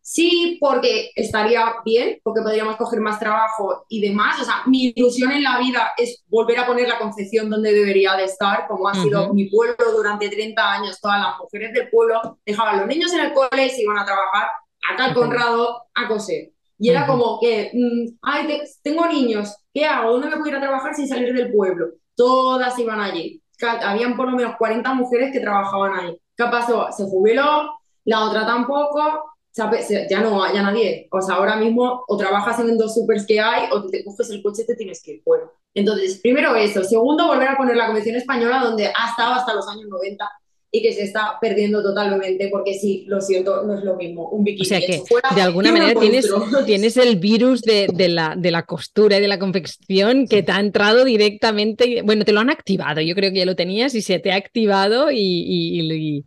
[0.00, 4.40] Sí, porque estaría bien, porque podríamos coger más trabajo y demás.
[4.40, 8.14] O sea, mi ilusión en la vida es volver a poner la concepción donde debería
[8.14, 11.00] de estar, como ha sido mi pueblo durante 30 años.
[11.00, 13.98] Todas las mujeres del pueblo dejaban a los niños en el cole y se iban
[13.98, 14.48] a trabajar
[14.92, 16.53] acá al Conrado a coser.
[16.84, 20.12] Y era como que, mm, ay, tengo niños, ¿qué hago?
[20.12, 21.86] ¿Dónde me voy a ir a trabajar sin salir del pueblo?
[22.14, 23.42] todas iban allí.
[23.60, 26.18] Habían por lo menos 40 mujeres que trabajaban ahí.
[26.36, 26.88] ¿Qué pasó?
[26.90, 27.72] Se jubiló,
[28.04, 29.24] la otra tampoco,
[29.56, 31.08] ya no ya nadie.
[31.10, 34.42] O sea, ahora mismo o trabajas en dos supers que hay o te coges el
[34.42, 35.44] coche y te tienes que ir fuera.
[35.72, 36.82] Entonces, primero eso.
[36.82, 40.28] Segundo, volver a poner la Convención Española donde ha estado hasta los años 90
[40.74, 44.28] y que se está perdiendo totalmente porque sí, lo siento, no es lo mismo.
[44.30, 45.00] Un bikini o sea que
[45.32, 46.28] de alguna manera tienes,
[46.66, 50.50] tienes, el virus de, de, la, de la costura y de la confección que te
[50.50, 54.02] ha entrado directamente, bueno, te lo han activado, yo creo que ya lo tenías y
[54.02, 56.24] se te ha activado y, y,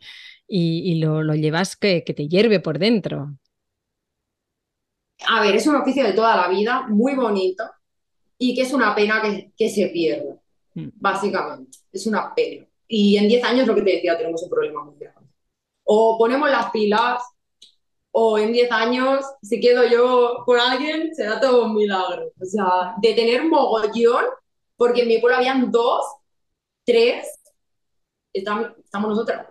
[0.48, 3.34] y, lo, lo, llevas que, que te hierve por dentro.
[5.28, 7.66] A ver, es un oficio de toda la vida, muy bonito
[8.38, 10.38] y que es una pena que, que se pierda,
[10.74, 10.88] mm.
[10.96, 12.67] básicamente, es una pena.
[12.88, 15.30] Y en 10 años, lo que te decía, tenemos un problema muy grande.
[15.84, 17.24] O ponemos las pilas,
[18.12, 22.32] o en 10 años, si quedo yo por alguien, será todo un milagro.
[22.42, 24.26] O sea, de tener mogollón,
[24.76, 26.06] porque en mi pueblo habían dos,
[26.86, 27.28] tres,
[28.34, 29.48] estamos, estamos nosotras.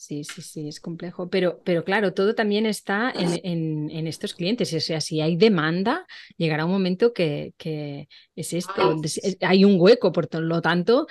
[0.00, 1.28] Sí, sí, sí, es complejo.
[1.28, 4.72] Pero, pero claro, todo también está en, estos clientes.
[4.72, 6.06] O sea, si hay demanda,
[6.38, 7.52] llegará un momento que,
[8.34, 8.96] es esto.
[9.42, 11.06] Hay un hueco, por lo tanto,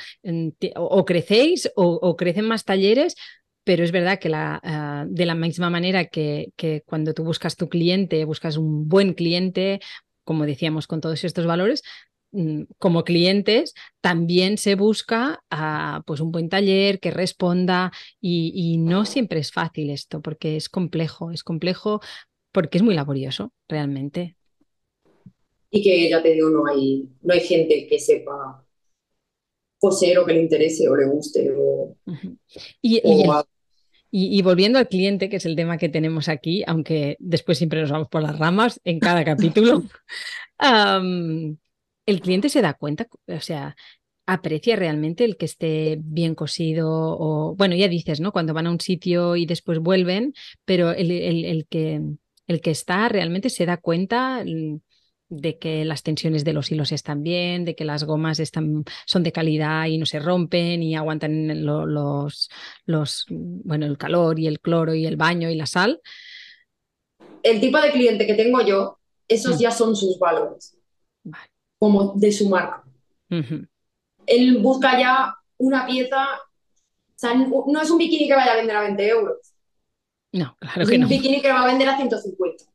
[0.76, 3.16] o crecéis o, crecen más talleres,
[3.64, 7.56] pero es verdad que la, ah, de la misma manera que, que, cuando tú buscas
[7.56, 9.82] tu cliente, buscas un buen cliente,
[10.24, 11.84] como decíamos, con todos estos valores,
[12.78, 19.40] como clientes, también se busca ah, pues un buen taller que responda y, no siempre
[19.40, 22.02] es fácil esto porque es complejo, es complejo
[22.52, 24.36] porque es muy laborioso realmente.
[25.72, 28.66] Y que ya te digo, no hay, no hay gente que sepa
[29.80, 31.52] coser o que le interese o le guste.
[34.12, 37.92] y, volviendo al cliente, que es el tema que tenemos aquí, aunque después siempre nos
[37.92, 39.84] vamos por las ramas en cada capítulo,
[42.10, 43.76] el cliente se da cuenta, o sea,
[44.26, 48.32] aprecia realmente el que esté bien cosido o, bueno, ya dices, ¿no?
[48.32, 50.34] Cuando van a un sitio y después vuelven,
[50.66, 52.02] pero el, que,
[52.48, 54.82] el que está realmente se da cuenta mm,
[55.30, 59.24] de que las tensiones de los hilos están bien, de que las gomas están, son
[59.24, 62.50] de calidad y no se rompen y aguantan los,
[62.86, 66.02] los, bueno, el calor y el cloro y el baño y la sal.
[67.42, 69.60] El tipo de cliente que tengo yo, esos mm.
[69.60, 70.78] ya son sus valores.
[71.24, 72.84] Vale como de su marca.
[74.26, 78.76] Él busca ya una pieza, o sea, no es un bikini que vaya a vender
[78.76, 79.38] a 20 euros.
[80.32, 81.06] No, claro que no.
[81.06, 82.66] Es un bikini que va a vender a 150.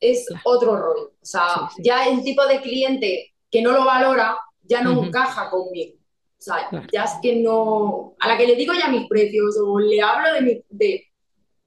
[0.00, 1.12] Es otro rollo.
[1.20, 5.96] O sea, ya el tipo de cliente que no lo valora ya no encaja conmigo.
[6.38, 8.14] O sea, ya es que no.
[8.20, 11.04] A la que le digo ya mis precios o le hablo de, mi, de,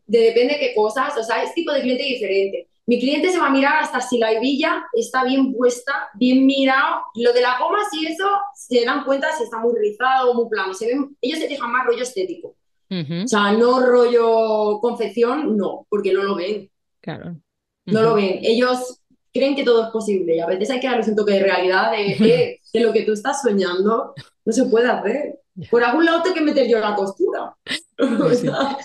[0.05, 2.69] de depende de qué cosas, o sea, es tipo de cliente diferente.
[2.91, 7.03] Mi cliente se va a mirar hasta si la hebilla está bien puesta, bien mirado.
[7.15, 10.49] Lo de la goma, si eso, se dan cuenta si está muy rizado o muy
[10.49, 10.73] plano.
[10.73, 12.57] Se ven, ellos se fijan más rollo estético.
[12.89, 16.69] O sea, no rollo confección, no, porque no lo ven.
[16.99, 17.37] Claro.
[17.85, 18.39] No lo ven.
[18.41, 18.99] Ellos
[19.33, 21.91] creen que todo es posible y a veces hay que darles un toque de realidad
[21.91, 25.39] de, eh, de lo que tú estás soñando no se puede hacer.
[25.69, 27.55] Por algún lado tengo que meter yo la costura.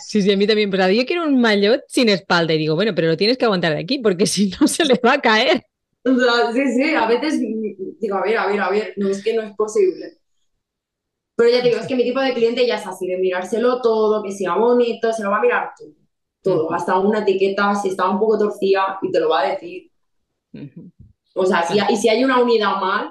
[0.04, 0.70] Sí, sí, a mí también.
[0.70, 3.74] Pero yo quiero un maillot sin espalda y digo, bueno, pero lo tienes que aguantar
[3.74, 5.64] de aquí porque si no se le va a caer.
[6.04, 9.42] sí, sí, a veces digo, a ver, a ver, a ver, no es que no
[9.42, 10.18] es posible.
[11.36, 14.22] Pero ya digo, es que mi tipo de cliente ya es así, de mirárselo todo,
[14.22, 15.92] que sea bonito, se lo va a mirar todo,
[16.42, 19.90] todo, hasta una etiqueta, si está un poco torcida, y te lo va a decir.
[21.34, 23.10] O sea, si, y si hay una unidad mal,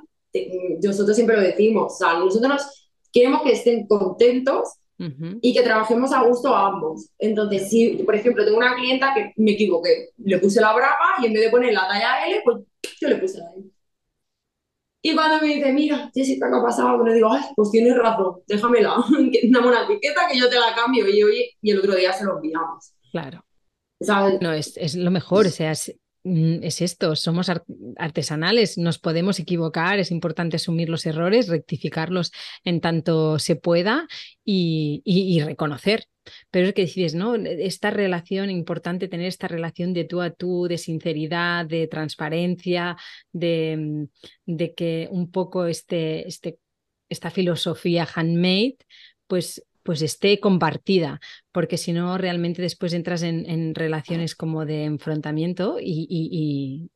[0.82, 2.85] nosotros siempre lo decimos, o sea, nosotros
[3.16, 7.10] queremos que estén contentos y que trabajemos a gusto a ambos.
[7.18, 11.28] Entonces, si, por ejemplo, tengo una clienta que me equivoqué, le puse la brava y
[11.28, 12.58] en vez de poner la talla L, pues
[13.00, 13.64] yo le puse la L.
[15.02, 17.06] Y cuando me dice, mira, Jessica, ¿qué ha pasado?
[17.06, 18.96] Le digo, ay, pues tienes razón, déjamela,
[19.52, 21.08] dame una etiqueta que yo te la cambio.
[21.08, 22.94] Y, y el otro día se lo enviamos.
[23.12, 23.46] Claro.
[24.42, 27.52] no, es, es, lo mejor, o sea, Mm, es esto, somos
[27.98, 32.32] artesanales, nos podemos equivocar, es importante asumir los errores, rectificarlos
[32.64, 34.08] en tanto se pueda
[34.44, 36.06] y, reconocer.
[36.50, 37.36] Pero es que decides, ¿no?
[37.36, 42.98] Esta relación, importante tener esta relación de tú a tú, de sinceridad, de transparencia,
[43.32, 44.06] de, mm,
[44.48, 46.58] de que un poco este, este,
[47.08, 48.78] esta filosofía handmade,
[49.28, 51.20] pues pues esté compartida,
[51.52, 56.90] porque si no, realmente después entras en, relaciones como de enfrentamiento y,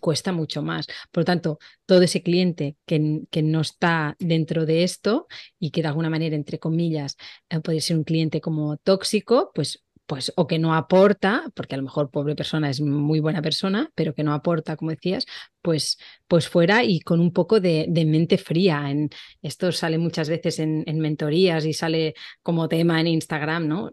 [0.00, 0.86] cuesta mucho más.
[1.10, 5.26] Por lo tanto, todo ese cliente que, que, no está dentro de esto
[5.58, 7.16] y que de alguna manera, entre comillas,
[7.50, 11.78] eh, puede ser un cliente como tóxico, pues pues o que no aporta, porque a
[11.78, 15.26] lo mejor pobre persona es muy buena persona, pero que no aporta, como decías,
[15.60, 15.98] pues,
[16.28, 18.90] pues fuera y con un poco de, mente fría.
[18.90, 19.10] En,
[19.42, 23.90] esto sale muchas veces en, mentorías y sale como tema en Instagram, ¿no?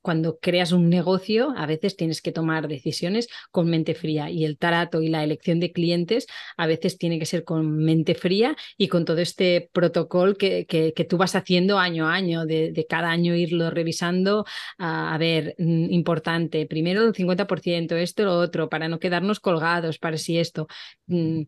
[0.00, 4.58] cuando creas un negocio, a veces tienes que tomar decisiones con mente fría y el
[4.58, 8.88] tarato y la elección de clientes a veces tiene que ser con mente fría y
[8.88, 13.34] con todo este protocolo que, que, tú vas haciendo año a año, de, cada año
[13.34, 14.44] irlo revisando.
[14.78, 20.16] a ver, mm, importante, primero el 50%, esto, lo otro, para no quedarnos colgados, para
[20.16, 20.68] si esto,
[21.06, 21.42] mm,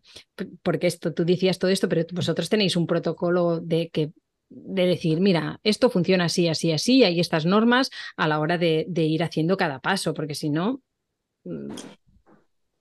[0.62, 4.12] porque esto, tú decías todo esto, pero vosotros tenéis un protocolo de que
[4.48, 8.86] de decir, mira, esto funciona así, así, así, hay estas normas a la hora de,
[8.94, 10.80] ir haciendo cada paso, porque si no...
[11.44, 11.72] Mm.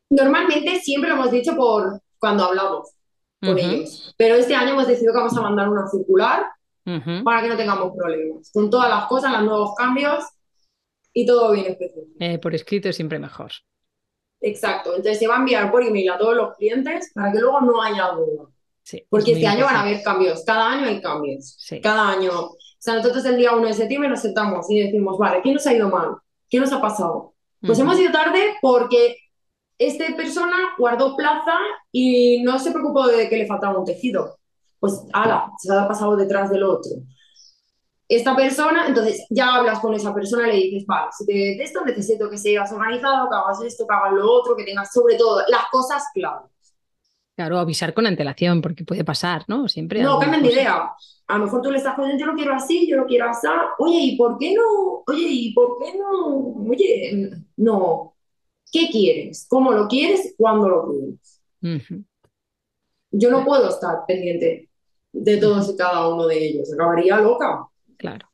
[0.09, 2.91] Normalmente siempre lo hemos dicho por cuando hablamos
[3.41, 6.45] con ellos, pero este año hemos decidido que vamos a mandar una circular
[7.23, 10.23] para que no tengamos problemas, con todas las cosas, los nuevos cambios
[11.13, 12.15] y todo bien específico.
[12.19, 13.51] Eh, por escrito es siempre mejor.
[14.45, 17.61] Exacto, entonces se va a enviar por email a todos los clientes para que luego
[17.61, 18.49] no haya duda.
[18.83, 21.57] Sí, Porque este año van a haber cambios, cada año hay cambios.
[21.81, 22.31] Cada año.
[22.31, 25.65] O sea, nosotros el día 1 de septiembre nos sentamos y decimos, vale, ¿qué nos
[25.65, 26.17] ha ido mal?
[26.49, 27.33] ¿Qué nos ha pasado?
[27.61, 29.15] Pues hemos ido tarde porque
[29.77, 31.57] esta persona guardó plaza
[31.93, 34.37] y no se preocupó de que le faltaba un tejido.
[34.81, 36.91] Pues, ala, se ha pasado detrás del otro
[38.15, 41.63] esta persona, entonces ya hablas con esa persona y le dices, vale, si te de
[41.63, 45.15] esto necesito que seas organizado, que hagas esto, que hagas lo otro, que tengas sobre
[45.15, 46.49] todo las cosas claras.
[47.35, 49.67] Claro, avisar con antelación, porque puede pasar, ¿no?
[49.67, 50.03] Siempre.
[50.03, 50.91] No, cambien de idea.
[51.27, 53.47] A lo mejor tú le estás diciendo, yo lo quiero así, yo lo quiero así.
[53.79, 55.03] Oye, ¿y por qué no?
[55.07, 56.53] Oye, ¿y por qué no?
[56.69, 58.15] Oye, no.
[58.71, 59.47] ¿Qué quieres?
[59.49, 60.35] ¿Cómo lo quieres?
[60.37, 61.41] ¿Cuándo lo quieres?
[63.09, 64.69] Yo no puedo estar pendiente
[65.11, 66.71] de todos y cada uno de ellos.
[66.71, 67.67] Acabaría loca.
[67.97, 68.29] Claro.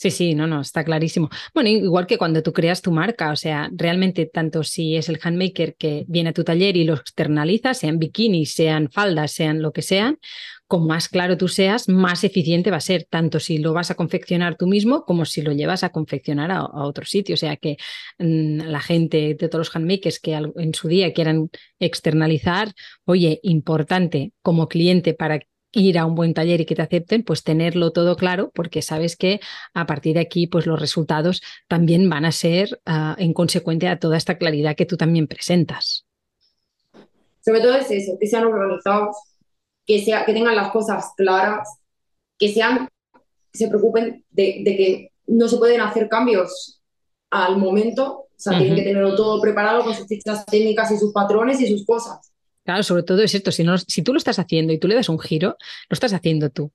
[0.00, 1.28] Sí, sí, no, no, está clarísimo.
[1.52, 5.18] Bueno, igual que cuando tú creas tu marca, o sea, realmente tanto si es el
[5.20, 9.72] handmaker que viene a tu taller y lo externaliza, sean bikinis, sean faldas, sean lo
[9.72, 10.18] que sean,
[10.68, 13.96] como más claro tú seas, más eficiente va a ser, tanto si lo vas a
[13.96, 17.34] confeccionar tú mismo como si lo llevas a confeccionar a, otro sitio.
[17.34, 17.76] O sea que
[18.18, 22.72] mm, la gente de todos los handmakers que en su día quieran externalizar,
[23.04, 25.40] oye, importante como cliente para
[25.72, 29.16] ir a un buen taller y que te acepten, pues tenerlo todo claro, porque sabes
[29.16, 29.40] que
[29.74, 33.98] a partir de aquí, pues los resultados también van a ser uh, en consecuencia a
[33.98, 36.06] toda esta claridad que tú también presentas.
[37.44, 39.16] Sobre todo es eso, que sean organizados,
[39.86, 41.68] que, sea, que tengan las cosas claras,
[42.38, 42.88] que sean,
[43.52, 46.82] que se preocupen de, que no se pueden hacer cambios
[47.30, 51.12] al momento, o sea, tienen que tenerlo todo preparado con sus fichas técnicas y sus
[51.12, 52.32] patrones y sus cosas.
[52.68, 54.94] Claro, sobre todo es esto, si, no, si tú lo estás haciendo y tú le
[54.94, 55.56] das un giro,
[55.88, 56.70] lo estás haciendo tú.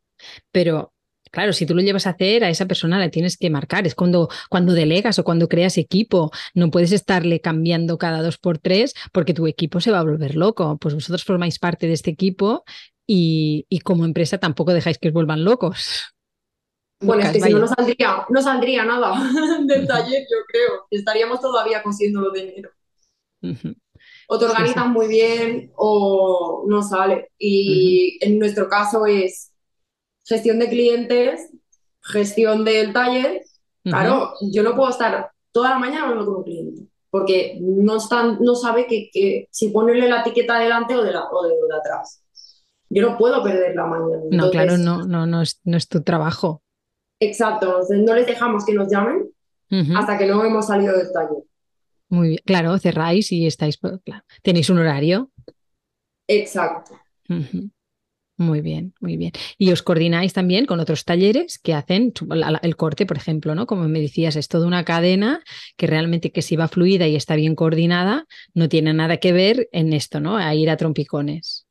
[0.52, 0.92] Pero
[1.32, 3.86] Claro, si tú lo llevas a hacer, a esa persona le tienes que marcar.
[3.86, 6.32] Es cuando, cuando delegas o cuando creas equipo.
[6.56, 10.36] No puedes estarle cambiando cada dos por tres porque tu equipo se va a volver
[10.36, 10.78] loco.
[10.80, 12.64] Pues vosotros formáis parte de este equipo
[13.06, 16.16] y, como empresa tampoco dejáis que os vuelvan locos.
[17.02, 19.14] Bueno, es que si no, no saldría, no saldría nada
[19.68, 20.88] del taller, yo creo.
[20.90, 22.72] Estaríamos todavía consiguiendo de enero
[24.34, 27.30] o te organizas muy bien o no sale.
[27.38, 29.54] Y en nuestro caso es
[30.26, 31.52] gestión de clientes,
[32.02, 33.44] gestión del taller.
[33.84, 38.40] Claro, yo no puedo estar toda la mañana hablando con un cliente porque no, están,
[38.42, 42.24] no sabe que, si ponerle la etiqueta delante o de, la, o de, atrás.
[42.90, 44.24] Yo no puedo perder la mañana.
[44.32, 46.64] no, claro, no, no, no, es, no es tu trabajo.
[47.20, 49.30] Exacto, no les dejamos que nos llamen
[49.96, 51.44] hasta que no hemos salido del taller.
[52.14, 53.96] Muy bien, claro, cerráis y estáis, pues,
[54.44, 55.32] tenéis un horario.
[56.28, 56.94] Exacto.
[58.38, 59.32] Muy bien, muy bien.
[59.58, 62.14] Y os coordináis también con otros talleres que hacen
[62.62, 63.66] el corte, por ejemplo, ¿no?
[63.66, 65.42] Como me decías, es toda una cadena
[65.76, 69.68] que realmente que si va fluida y está bien coordinada, no tiene nada que ver
[69.72, 70.38] en esto, ¿no?
[70.38, 71.66] A ir a trompicones.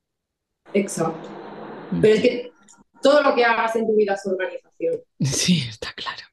[0.75, 1.29] Exacto.
[2.01, 2.53] Pero es que
[3.01, 5.03] todo lo que hagas en tu vida es organización.
[5.21, 6.32] Sí, está claro.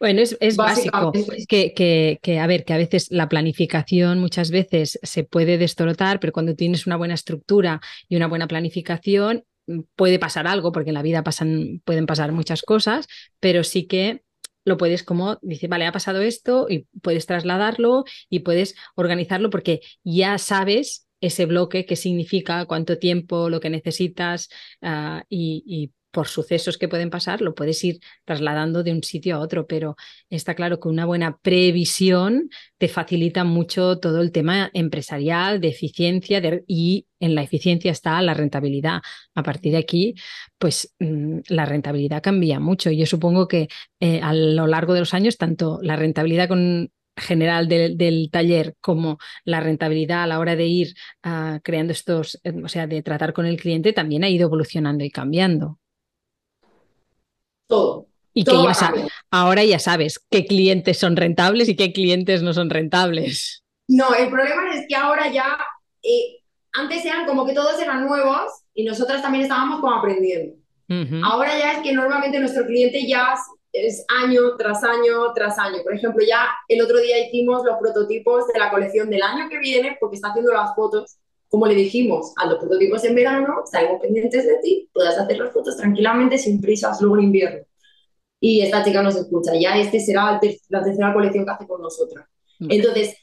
[0.00, 1.12] Bueno, es, básico
[1.48, 6.32] que, que, a ver, que a veces la planificación muchas veces se puede destorotar, pero
[6.32, 10.94] cuando tienes una buena estructura y una buena planificación, mm, puede pasar algo, porque en
[10.94, 13.06] la vida pasan, pueden pasar muchas cosas,
[13.40, 14.22] pero sí que
[14.64, 19.80] lo puedes como decir, vale, ha pasado esto y puedes trasladarlo y puedes organizarlo porque
[20.04, 24.48] ya sabes ese bloque, qué significa, cuánto tiempo, lo que necesitas
[24.82, 29.36] ah, y, y por sucesos que pueden pasar, lo puedes ir trasladando de un sitio
[29.36, 29.96] a otro, pero
[30.30, 36.40] está claro que una buena previsión te facilita mucho todo el tema empresarial, de eficiencia
[36.66, 39.00] y en la eficiencia está la rentabilidad.
[39.34, 40.14] A partir de aquí,
[40.58, 42.90] pues mm, la rentabilidad cambia mucho.
[42.90, 43.68] Yo supongo que
[44.00, 49.18] eh, a lo largo de los años, tanto la rentabilidad con general del taller como
[49.44, 53.32] la rentabilidad a la hora de ir ah, creando estos, eh, o sea, de tratar
[53.32, 55.78] con el cliente, también ha ido evolucionando y cambiando.
[57.66, 58.06] Todo.
[58.34, 62.54] Y que ya sabes, ahora ya sabes qué clientes son rentables y qué clientes no
[62.54, 63.62] son rentables.
[63.88, 65.58] No, el problema es que ahora ya,
[66.02, 66.40] eh,
[66.72, 70.54] antes eran como que todos eran nuevos y nosotras también estábamos como aprendiendo.
[71.24, 73.34] Ahora ya es que normalmente nuestro cliente ya
[73.72, 75.82] es año tras año tras año.
[75.82, 79.58] Por ejemplo, ya el otro día hicimos los prototipos de la colección del año que
[79.58, 81.16] viene porque está haciendo las fotos.
[81.52, 85.52] Como le dijimos a los prototipos en verano, estaremos pendientes de ti, puedas hacer las
[85.52, 87.66] fotos tranquilamente sin prisas luego en invierno.
[88.40, 89.52] Y esta chica nos escucha.
[89.54, 90.40] Ya este será
[90.70, 92.26] la tercera colección que hace con nosotras.
[92.58, 93.14] Entonces,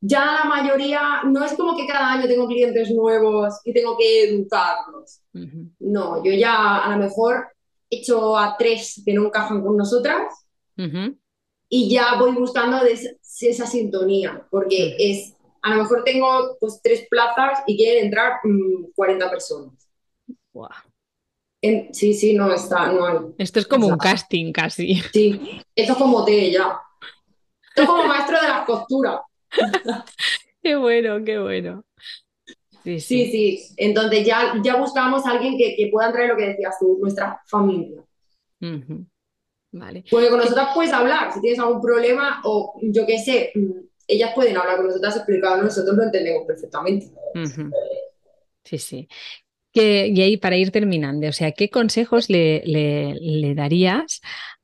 [0.00, 4.30] ya la mayoría, no es como que cada año tengo clientes nuevos y tengo que
[4.30, 5.22] educarlos.
[5.80, 7.48] No, yo ya a lo mejor
[7.90, 10.46] hecho a tres que no encajan con nosotras
[11.68, 15.34] y ya voy buscando esa sintonía, porque es,
[15.68, 18.40] a lo mejor tengo pues tres plazas y quieren entrar
[18.94, 19.74] 40 mm, personas.
[21.92, 23.18] sí, sí, no está, no hay.
[23.38, 24.96] Esto es como un casting casi.
[25.12, 26.80] Sí, esto es como te ya.
[27.68, 29.20] Esto es como maestro de las costuras.
[30.62, 31.84] qué bueno, qué bueno.
[32.84, 33.60] Sí, sí.
[33.76, 37.42] Entonces ya, ya buscamos a alguien que, que pueda traer lo que decías tú, nuestra
[37.46, 38.02] familia.
[39.70, 40.04] Vale.
[40.10, 44.32] Porque con nosotras puedes hablar, si tienes algún problema o yo qué sé, mm, ellas
[44.34, 47.08] pueden hablar con nosotras, explicar, nosotros lo entendemos perfectamente.
[48.64, 49.08] Sí, sí.
[49.72, 54.20] Que, y ahí para ir terminando, o sea, ¿qué consejos le, le, darías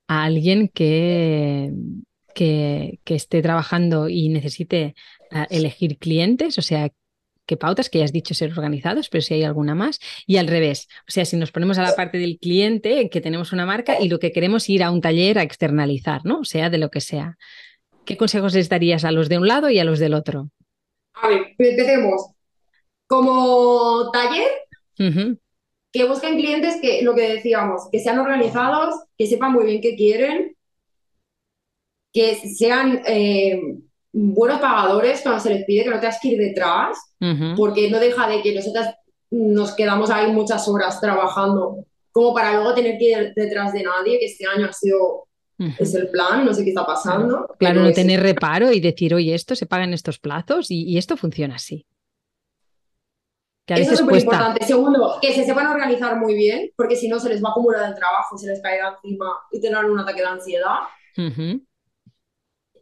[0.08, 1.70] a alguien que,
[2.34, 4.94] que, que, esté trabajando y necesite
[5.30, 6.56] eh, elegir clientes?
[6.56, 6.90] O sea,
[7.46, 10.00] qué pautas, que ya has dicho ser organizados, pero si hay alguna más.
[10.26, 13.52] Y al revés, o sea, si nos ponemos a la parte del cliente, que tenemos
[13.52, 16.40] una marca y lo que queremos ir a un taller a externalizar, ¿no?
[16.40, 17.36] O sea, de lo que sea.
[18.04, 20.50] ¿Qué consejos les darías a los de un lado y a los del otro?
[21.14, 22.30] A ver, empecemos.
[23.06, 24.48] Como taller,
[25.92, 29.94] que busquen clientes que, lo que decíamos, que sean organizados, que sepan muy bien qué
[29.94, 30.56] quieren,
[32.12, 33.60] que sean eh,
[34.12, 36.98] buenos pagadores cuando se les pide que no tengas que ir detrás,
[37.56, 38.94] porque no deja de que nosotras
[39.30, 44.18] nos quedamos ahí muchas horas trabajando, como para luego tener que ir detrás de nadie,
[44.18, 45.26] que este año ha sido,
[45.58, 47.54] es el plan, no sé qué está pasando.
[47.58, 51.16] Claro, no tener reparo y decir, oye, esto se paga en estos plazos y, esto
[51.16, 51.86] funciona así.
[53.64, 54.64] Que Eso es súper importante.
[54.64, 57.88] Segundo, que se sepan organizar muy bien, porque si no se les va a acumular
[57.88, 60.80] el trabajo, se les caerá encima y tendrán un ataque de ansiedad.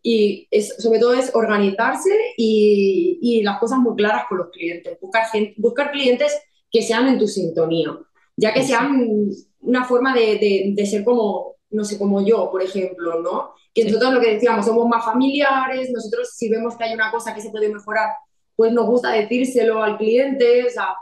[0.02, 4.98] Y es, sobre todo es organizarse y, y, las cosas muy claras con los clientes,
[5.00, 6.36] buscar, gente, buscar clientes
[6.72, 7.96] que sean en tu sintonía,
[8.36, 13.20] ya que sean una forma de, de, ser como, no sé, como yo, por ejemplo,
[13.20, 13.54] ¿no?
[13.74, 17.34] Que nosotros lo que decíamos, somos más familiares, nosotros si vemos que hay una cosa
[17.34, 18.10] que se puede mejorar,
[18.56, 20.94] pues nos gusta decírselo al cliente, o sea,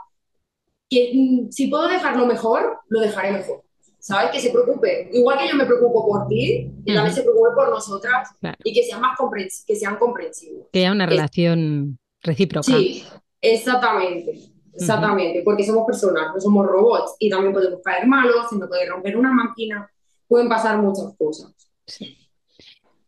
[0.89, 3.63] que mm, si puedo dejarlo mejor, lo dejaré mejor.
[4.01, 4.31] ¿sabes?
[4.31, 5.09] Que se preocupe.
[5.13, 8.29] Igual que yo me preocupo por ti, que también se preocupe por nosotras
[8.63, 9.17] y que sean más
[9.65, 10.65] que sean comprensivos.
[10.73, 12.63] Que haya una relación recíproca.
[12.63, 13.05] Sí,
[13.39, 14.51] exactamente.
[14.73, 18.87] Exactamente, porque somos personas, no somos robots y también podemos caer malos, se me puede
[18.87, 19.89] romper una máquina,
[20.31, 21.53] pueden pasar muchas cosas.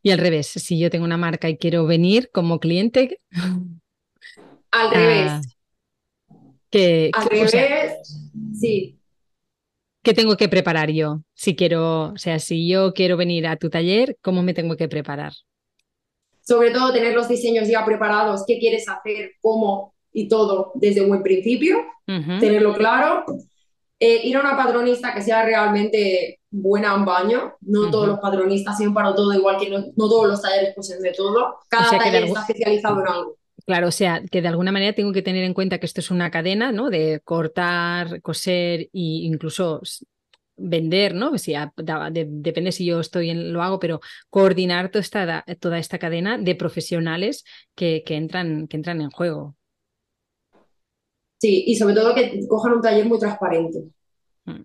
[0.01, 3.21] Y al revés, si yo tengo una marca y quiero venir como cliente.
[4.71, 5.32] Al revés.
[5.32, 5.41] Ah,
[6.69, 8.19] que, al revés,
[8.59, 8.97] sí.
[10.01, 11.21] ¿Qué tengo que preparar yo?
[11.36, 14.89] Si quiero, o sea, si yo quiero venir a tu taller, ¿cómo me tengo que
[14.89, 15.34] preparar?
[16.41, 21.09] Sobre todo tener los diseños ya preparados, qué quieres hacer, cómo y todo desde un
[21.09, 23.26] buen principio, tenerlo claro.
[24.05, 27.53] Eh, ir a una padronista que sea realmente buena en baño.
[27.61, 31.13] No todos los padronistas siempre para todo, igual que no, todos los talleres poseen de
[31.13, 31.59] todo.
[31.69, 33.37] Cada taller está especializado en algo.
[33.65, 36.11] Claro, o sea, que de alguna manera tengo que tener en cuenta que esto es
[36.11, 36.89] una cadena, ¿no?
[36.89, 39.81] De cortar, coser e incluso
[40.57, 41.37] vender, ¿no?
[41.37, 46.37] Si, depende si yo estoy en, lo hago, pero coordinar toda esta, toda esta cadena
[46.37, 49.55] de profesionales que, que, entran, que entran en juego.
[51.43, 53.83] Sí, y sobre todo que cojan un taller muy transparente.
[54.45, 54.61] Mm.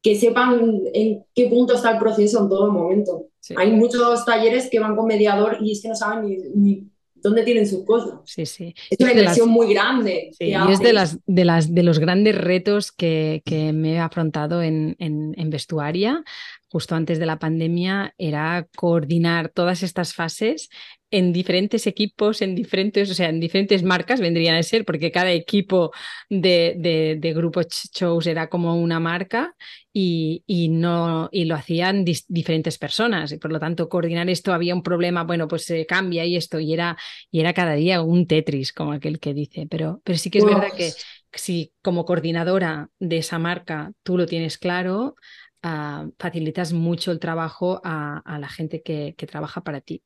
[0.00, 3.26] Que sepan en qué punto está el proceso en todo momento.
[3.56, 6.86] Hay muchos talleres que van con mediador y es que no saben ni
[7.16, 8.20] dónde tienen sus cosas.
[8.26, 8.72] Sí, sí.
[8.90, 10.30] Es una inversión muy grande.
[10.38, 13.42] Sí, y es de, las, de, las, de los grandes retos que,
[13.74, 16.22] me he afrontado en, en, vestuaria
[16.68, 20.68] justo antes de la pandemia era coordinar todas estas fases
[21.14, 25.30] en diferentes equipos, en diferentes, o sea, en diferentes marcas vendrían a ser, porque cada
[25.30, 25.92] equipo
[26.28, 29.54] de, de, de grupo shows era como una marca
[29.92, 33.30] y, y, no, y lo hacían diferentes personas.
[33.30, 36.58] Y por lo tanto, coordinar esto había un problema, bueno, pues se cambia y esto,
[36.58, 36.96] y era,
[37.30, 39.68] y era cada día un Tetris, como aquel que dice.
[39.70, 40.92] Pero, pero sí que es verdad que
[41.32, 45.14] si como coordinadora de esa marca tú lo tienes claro,
[45.62, 50.02] uh, facilitas mucho el trabajo a, a la gente que, que trabaja para ti.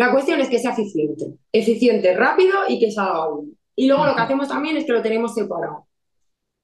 [0.00, 3.50] La cuestión es que sea eficiente, eficiente, rápido y que salga uno.
[3.76, 5.88] Y luego lo que hacemos también es que lo tenemos separado.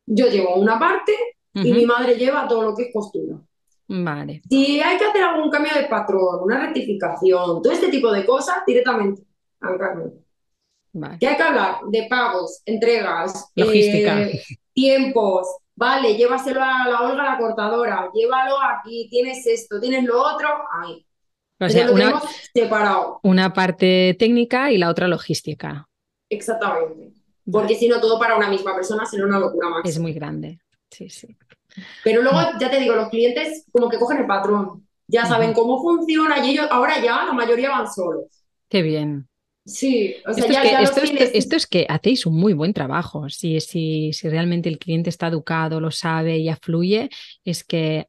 [0.07, 1.13] Yo llevo una parte
[1.53, 3.37] y mi madre lleva todo lo que es costura.
[3.89, 4.41] Vale.
[4.49, 8.65] Si hay que hacer algún cambio de patrón, una rectificación, todo este tipo de cosas,
[8.67, 9.25] directamente
[9.61, 10.15] a Carmen.
[10.95, 11.19] Vale.
[11.19, 15.47] Que hay que hablar de pagos, entregas, logística, eh, tiempos.
[15.75, 21.06] Vale, llévaselo a la Olga, la cortadora, llévalo aquí, tienes esto, tienes lo otro, ahí.
[21.59, 22.21] O sea, una,
[22.53, 23.21] separado.
[23.23, 25.89] una parte técnica y la otra logística.
[26.29, 27.13] Exactamente.
[27.51, 29.89] Porque si no, todo para una misma persona será una locura más.
[29.89, 30.59] Es muy grande.
[30.91, 31.37] Sí, sí.
[32.05, 35.53] Pero luego, ya te digo, los clientes como que cogen el patrón, ya saben uh
[35.53, 35.57] -huh.
[35.57, 38.27] cómo funciona y ellos ahora ya la mayoría van solos.
[38.69, 39.29] Qué bien.
[39.65, 41.27] Sí, o sea, esto, ya, es que, ya esto, clientes...
[41.27, 43.29] esto, esto, es que hacéis un muy buen trabajo.
[43.29, 47.11] Si, si, si realmente el cliente está educado, lo sabe, ya fluye,
[47.45, 48.09] es que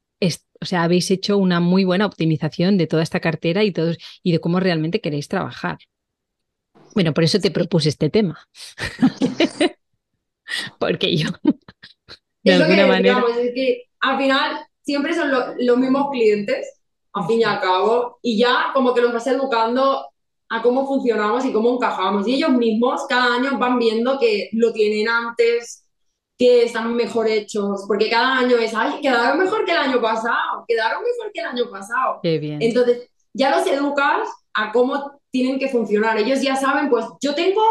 [0.62, 4.32] o sea, habéis hecho una muy buena optimización de toda esta cartera y, todos, y
[4.32, 5.78] de cómo realmente queréis trabajar.
[6.93, 8.39] Bueno, por eso te propuse este tema.
[10.80, 13.16] Porque yo, de es alguna que, manera.
[13.16, 16.80] Digamos, es que al final siempre son lo, los mismos clientes,
[17.14, 20.08] al fin y al cabo, y ya como que los vas educando
[20.49, 22.28] a cómo funcionamos y cómo encajamos.
[22.28, 25.87] Y ellos mismos cada año van viendo que lo tienen antes,
[26.38, 30.66] que están mejor hechos, porque cada año es, ay, quedaron mejor que el año pasado,
[30.68, 32.20] quedaron mejor que el año pasado.
[32.22, 32.62] Qué bien.
[32.62, 36.18] Entonces, ya los educas a cómo tienen que funcionar.
[36.18, 37.64] Ellos ya saben, pues yo tengo,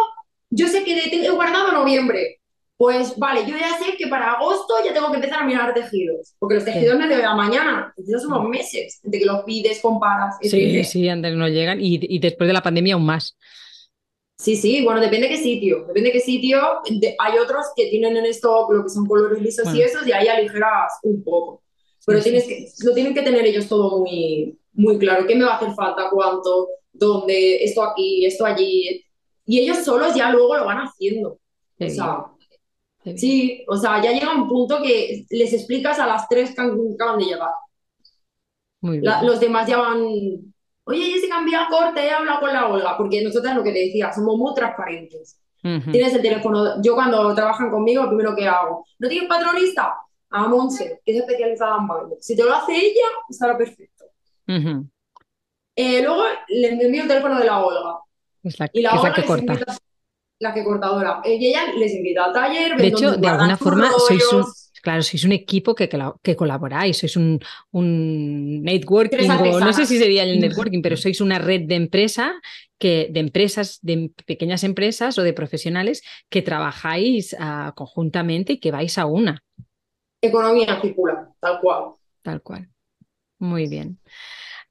[0.50, 2.40] yo sé que he guardado noviembre,
[2.76, 6.34] pues vale, yo ya sé que para agosto ya tengo que empezar a mirar tejidos,
[6.38, 7.02] porque los tejidos sí.
[7.02, 10.36] no de la mañana, esos son unos meses, de que los pides, comparas.
[10.42, 13.36] Sí, sí, antes no llegan y, y, después de la pandemia aún más.
[14.38, 16.58] Sí, sí, bueno, depende de qué sitio, depende de qué sitio,
[16.90, 19.78] de, hay otros que tienen en stock lo que son colores lisos bueno.
[19.78, 21.62] y esos y ahí aligeras un poco,
[22.04, 25.44] pero sí, tienes que, lo tienen que tener ellos todo muy, muy claro, qué me
[25.44, 29.06] va a hacer falta, cuánto, dónde, esto aquí, esto allí,
[29.46, 31.40] y ellos solos ya luego lo van haciendo.
[31.80, 32.26] o sea,
[33.14, 37.18] Sí, o sea, ya llega un punto que les explicas a las tres que acaban
[37.20, 37.50] de llegar.
[38.80, 39.04] Muy bien.
[39.04, 40.52] La, los demás ya van,
[40.86, 43.80] oye, Jessica, envía el corte, he hablado con la Olga, porque nosotras lo que te
[43.80, 45.38] decía, somos muy transparentes.
[45.62, 45.92] Uh -huh.
[45.92, 49.96] Tienes el teléfono, yo cuando trabajan conmigo, lo primero que hago, ¿no tienes patronista?
[50.30, 52.16] A Monse, que es especializada en baile.
[52.20, 54.04] Si te lo hace ella, estará perfecto.
[54.48, 54.88] Uh -huh.
[55.76, 57.98] eh, luego le envío el teléfono de la Olga.
[58.42, 59.52] Es la, y la que, Olga es la que corta.
[59.52, 59.76] Invita,
[60.38, 61.20] la que cortadora.
[61.24, 62.76] Y ella les invita al taller.
[62.76, 64.44] De hecho, de alguna forma sois un,
[64.86, 65.88] claro, sois un equipo que,
[66.22, 67.42] que colaboráis, sois un,
[67.74, 72.38] un networking, o no sé si sería el networking, pero sois una red de empresa
[72.78, 78.70] que, de empresas, de pequeñas empresas o de profesionales que trabajáis uh, conjuntamente y que
[78.70, 79.42] vais a una.
[80.22, 81.82] Economía circular, tal cual.
[82.22, 82.70] Tal cual.
[83.40, 83.98] Muy bien.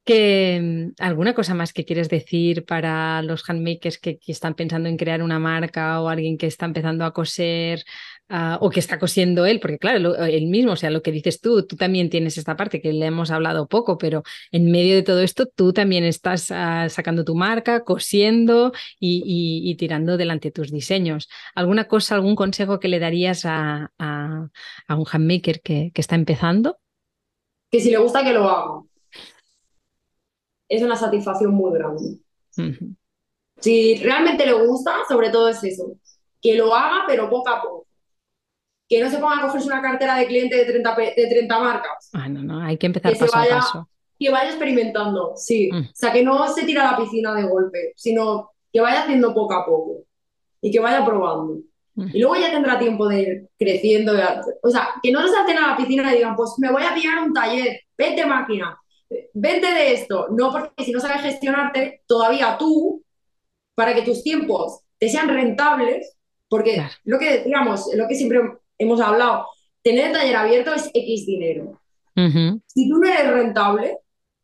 [0.06, 4.96] Que, ¿Alguna cosa más que quieres decir para los handmakers que, que, están pensando en
[4.96, 7.82] crear una marca o alguien que está empezando a coser
[8.30, 9.58] uh, o que está cosiendo él?
[9.58, 12.56] Porque claro, lo, él mismo, o sea, lo que dices tú, tú también tienes esta
[12.56, 16.52] parte que le hemos hablado poco, pero en medio de todo esto tú también estás
[16.52, 19.24] uh, sacando tu marca, cosiendo y,
[19.64, 21.28] y, tirando delante tus diseños.
[21.56, 24.46] ¿Alguna cosa, algún consejo que le darías a, a,
[24.86, 26.78] a un handmaker que, que está empezando?
[27.72, 28.82] Que si le gusta que lo haga
[30.68, 32.18] es una satisfacción muy grande.
[32.56, 32.96] Uh -huh.
[33.58, 35.96] Si realmente le gusta, sobre todo es eso,
[36.42, 37.86] que lo haga pero poco a poco.
[38.88, 42.10] Que no se ponga a cogerse una cartera de cliente de 30, de 30 marcas.
[42.12, 43.88] Ah, no, no, hay que empezar que paso vaya, a paso.
[44.18, 45.70] Que vaya experimentando, sí.
[45.70, 45.88] -huh.
[45.90, 49.34] O sea, que no se tira a la piscina de golpe, sino que vaya haciendo
[49.34, 50.04] poco a poco
[50.60, 51.54] y que vaya probando.
[51.96, 52.10] -huh.
[52.14, 54.12] Y luego ya tendrá tiempo de ir creciendo.
[54.62, 56.94] O sea, que no se hacen a la piscina y digan, pues me voy a
[56.94, 58.78] pillar un taller, vete máquina,
[59.34, 60.28] vente de esto.
[60.30, 63.02] No, porque si no sabes gestionarte, todavía tú,
[63.74, 66.16] para que tus tiempos te sean rentables,
[66.48, 66.94] porque claro.
[67.04, 68.40] lo que decíamos, lo que siempre
[68.78, 69.46] hemos hablado,
[69.82, 71.80] tener el taller abierto es X dinero.
[72.16, 72.62] Uh -huh.
[72.66, 73.98] Si tú no eres rentable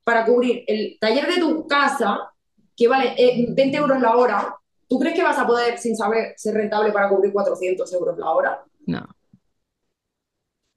[0.05, 2.33] para cubrir el taller de tu casa,
[2.77, 4.57] que vale eh, 20 euros la hora,
[4.89, 8.31] ¿tú crees que vas a poder, sin saber, ser rentable para cubrir 400 euros la
[8.31, 8.65] hora?
[8.87, 9.07] No.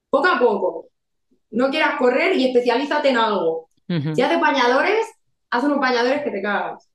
[0.10, 0.88] Poco a poco.
[1.52, 3.65] No quieras correr y especialízate en algo.
[3.88, 4.16] Uh -huh.
[4.16, 5.06] Si haces bañadores,
[5.52, 6.90] haz unos bañadores que te cagas.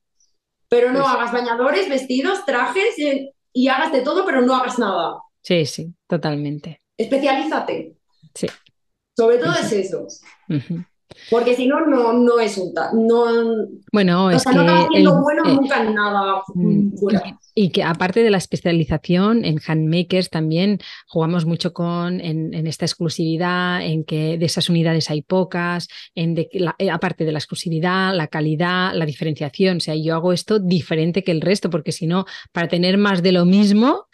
[0.69, 4.77] Pero no Pues- hagas bañadores, vestidos, trajes y, y hagas de todo, pero no hagas
[4.79, 5.19] nada.
[5.41, 6.79] Sí, sí, totalmente.
[6.97, 7.95] Especialízate.
[8.35, 8.47] Sí.
[9.17, 9.59] Sobre todo Ujú.
[9.61, 10.07] es eso.
[10.49, 10.83] Ujú.
[11.29, 12.73] Porque si no, no, no es un
[13.07, 16.97] no, Bueno, o es sea, que no acabas siendo el- bueno eh, nunca nada Mm,
[16.97, 17.23] fuera.
[17.55, 22.67] Y, y que aparte de la especialización en handmakers también jugamos mucho con en, en
[22.67, 27.31] esta exclusividad, en que de esas unidades hay pocas, en de la- eh, aparte de
[27.31, 29.77] la exclusividad, la calidad, la diferenciación.
[29.77, 33.21] O sea, yo hago esto diferente que el resto, porque si no, para tener más
[33.23, 34.07] de lo mismo.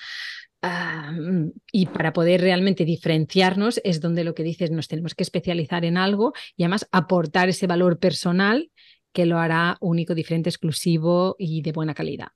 [0.62, 5.24] Ah, mm, y para poder realmente diferenciarnos es donde lo que dices, nos tenemos que
[5.24, 8.72] especializar en algo y además aportar ese valor personal
[9.14, 12.28] que lo hará único, diferente, exclusivo y de buena calidad.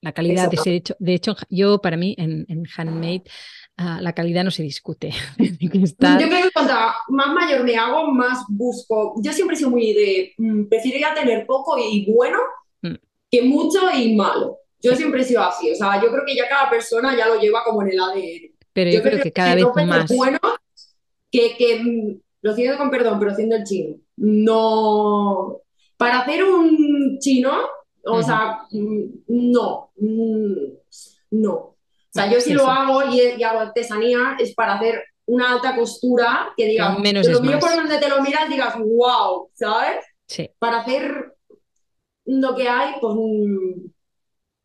[0.00, 0.70] La calidad, de, Exacto.
[0.70, 3.22] hecho, de hecho, yo para mí en, en handmade
[3.76, 5.12] ah, la calidad no se discute.
[5.38, 6.74] Que estar- Yo creo que cuanto
[7.08, 9.14] más mayor me hago, más busco.
[9.22, 10.32] Yo siempre he sido muy de.
[10.38, 12.38] mm, prefiero ya tener poco y bueno
[12.82, 12.94] Mm.
[13.30, 14.58] que mucho y malo.
[14.82, 15.70] Yo siempre he sido así.
[15.70, 18.54] O sea, yo creo que ya cada persona ya lo lleva como en el ADN.
[18.72, 20.14] pero yo, creo que cada vez más.
[20.16, 20.38] bueno
[21.30, 23.96] que, que mm, lo siento con perdón, pero siendo el chino.
[24.16, 25.60] No.
[25.96, 27.52] Para hacer un chino,
[28.04, 29.92] o sea, mm, no.
[29.96, 30.54] mm,
[31.30, 31.54] No.
[31.54, 31.76] O
[32.14, 35.74] sea, yo si Sí, lo hago y, y hago artesanía es para hacer una alta
[35.74, 37.56] costura que digas, menos te lo más.
[37.58, 40.04] por donde te lo miras, digas, wow, ¿sabes?
[40.26, 41.34] Sí, Para hacer
[42.26, 43.14] lo que hay, pues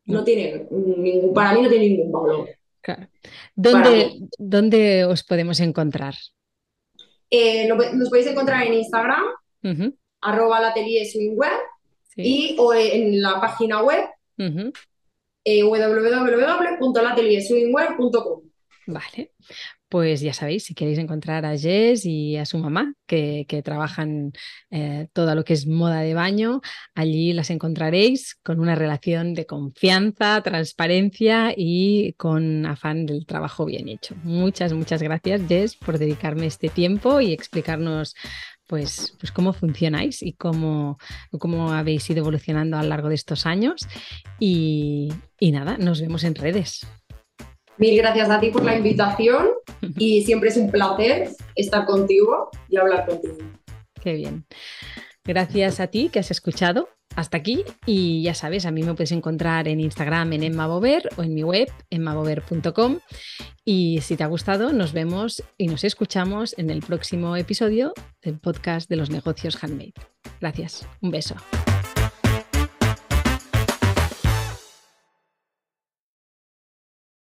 [0.08, 2.50] no tiene ningún, para mí no tiene ningún valor.
[2.82, 3.08] claro.
[3.56, 4.12] ¿Dónde.
[4.38, 6.16] ¿Dónde os podemos encontrar?
[7.30, 9.26] Eh, nos podéis encontrar en Instagram,
[9.64, 11.12] Ujú, arroba la sí,
[12.16, 14.06] y o en la página web
[14.38, 14.72] ujú,
[15.44, 18.44] eh, www.latelierswingwear.com.
[18.88, 19.32] Vale.
[19.90, 24.34] Pues ya sabéis, si queréis encontrar a Jess y a su mamá, que, trabajan
[24.70, 26.60] eh, todo lo que es moda de baño,
[26.94, 33.88] allí las encontraréis con una relación de confianza, transparencia y con afán del trabajo bien
[33.88, 34.16] hecho.
[34.24, 38.14] Muchas, muchas gracias, Jess, por dedicarme este tiempo y explicarnos
[38.68, 40.98] pues, pues cómo funcionáis y cómo,
[41.40, 43.88] cómo habéis ido evolucionando a lo largo de estos años.
[44.40, 45.10] Y
[45.40, 46.86] nada, nos vemos en redes.
[47.78, 49.48] Mil gracias a ti por la invitación
[49.98, 53.38] y siempre es un placer estar contigo y hablar contigo.
[54.02, 54.46] Qué bien.
[55.24, 59.12] Gracias a ti que has escuchado hasta aquí y ya sabes, a mí me puedes
[59.12, 63.00] encontrar en Instagram en Emma Bover o en mi web emmabover.com
[63.66, 68.40] y si te ha gustado nos vemos y nos escuchamos en el próximo episodio del
[68.40, 69.94] podcast de los negocios handmade.
[70.40, 71.36] Gracias, un beso.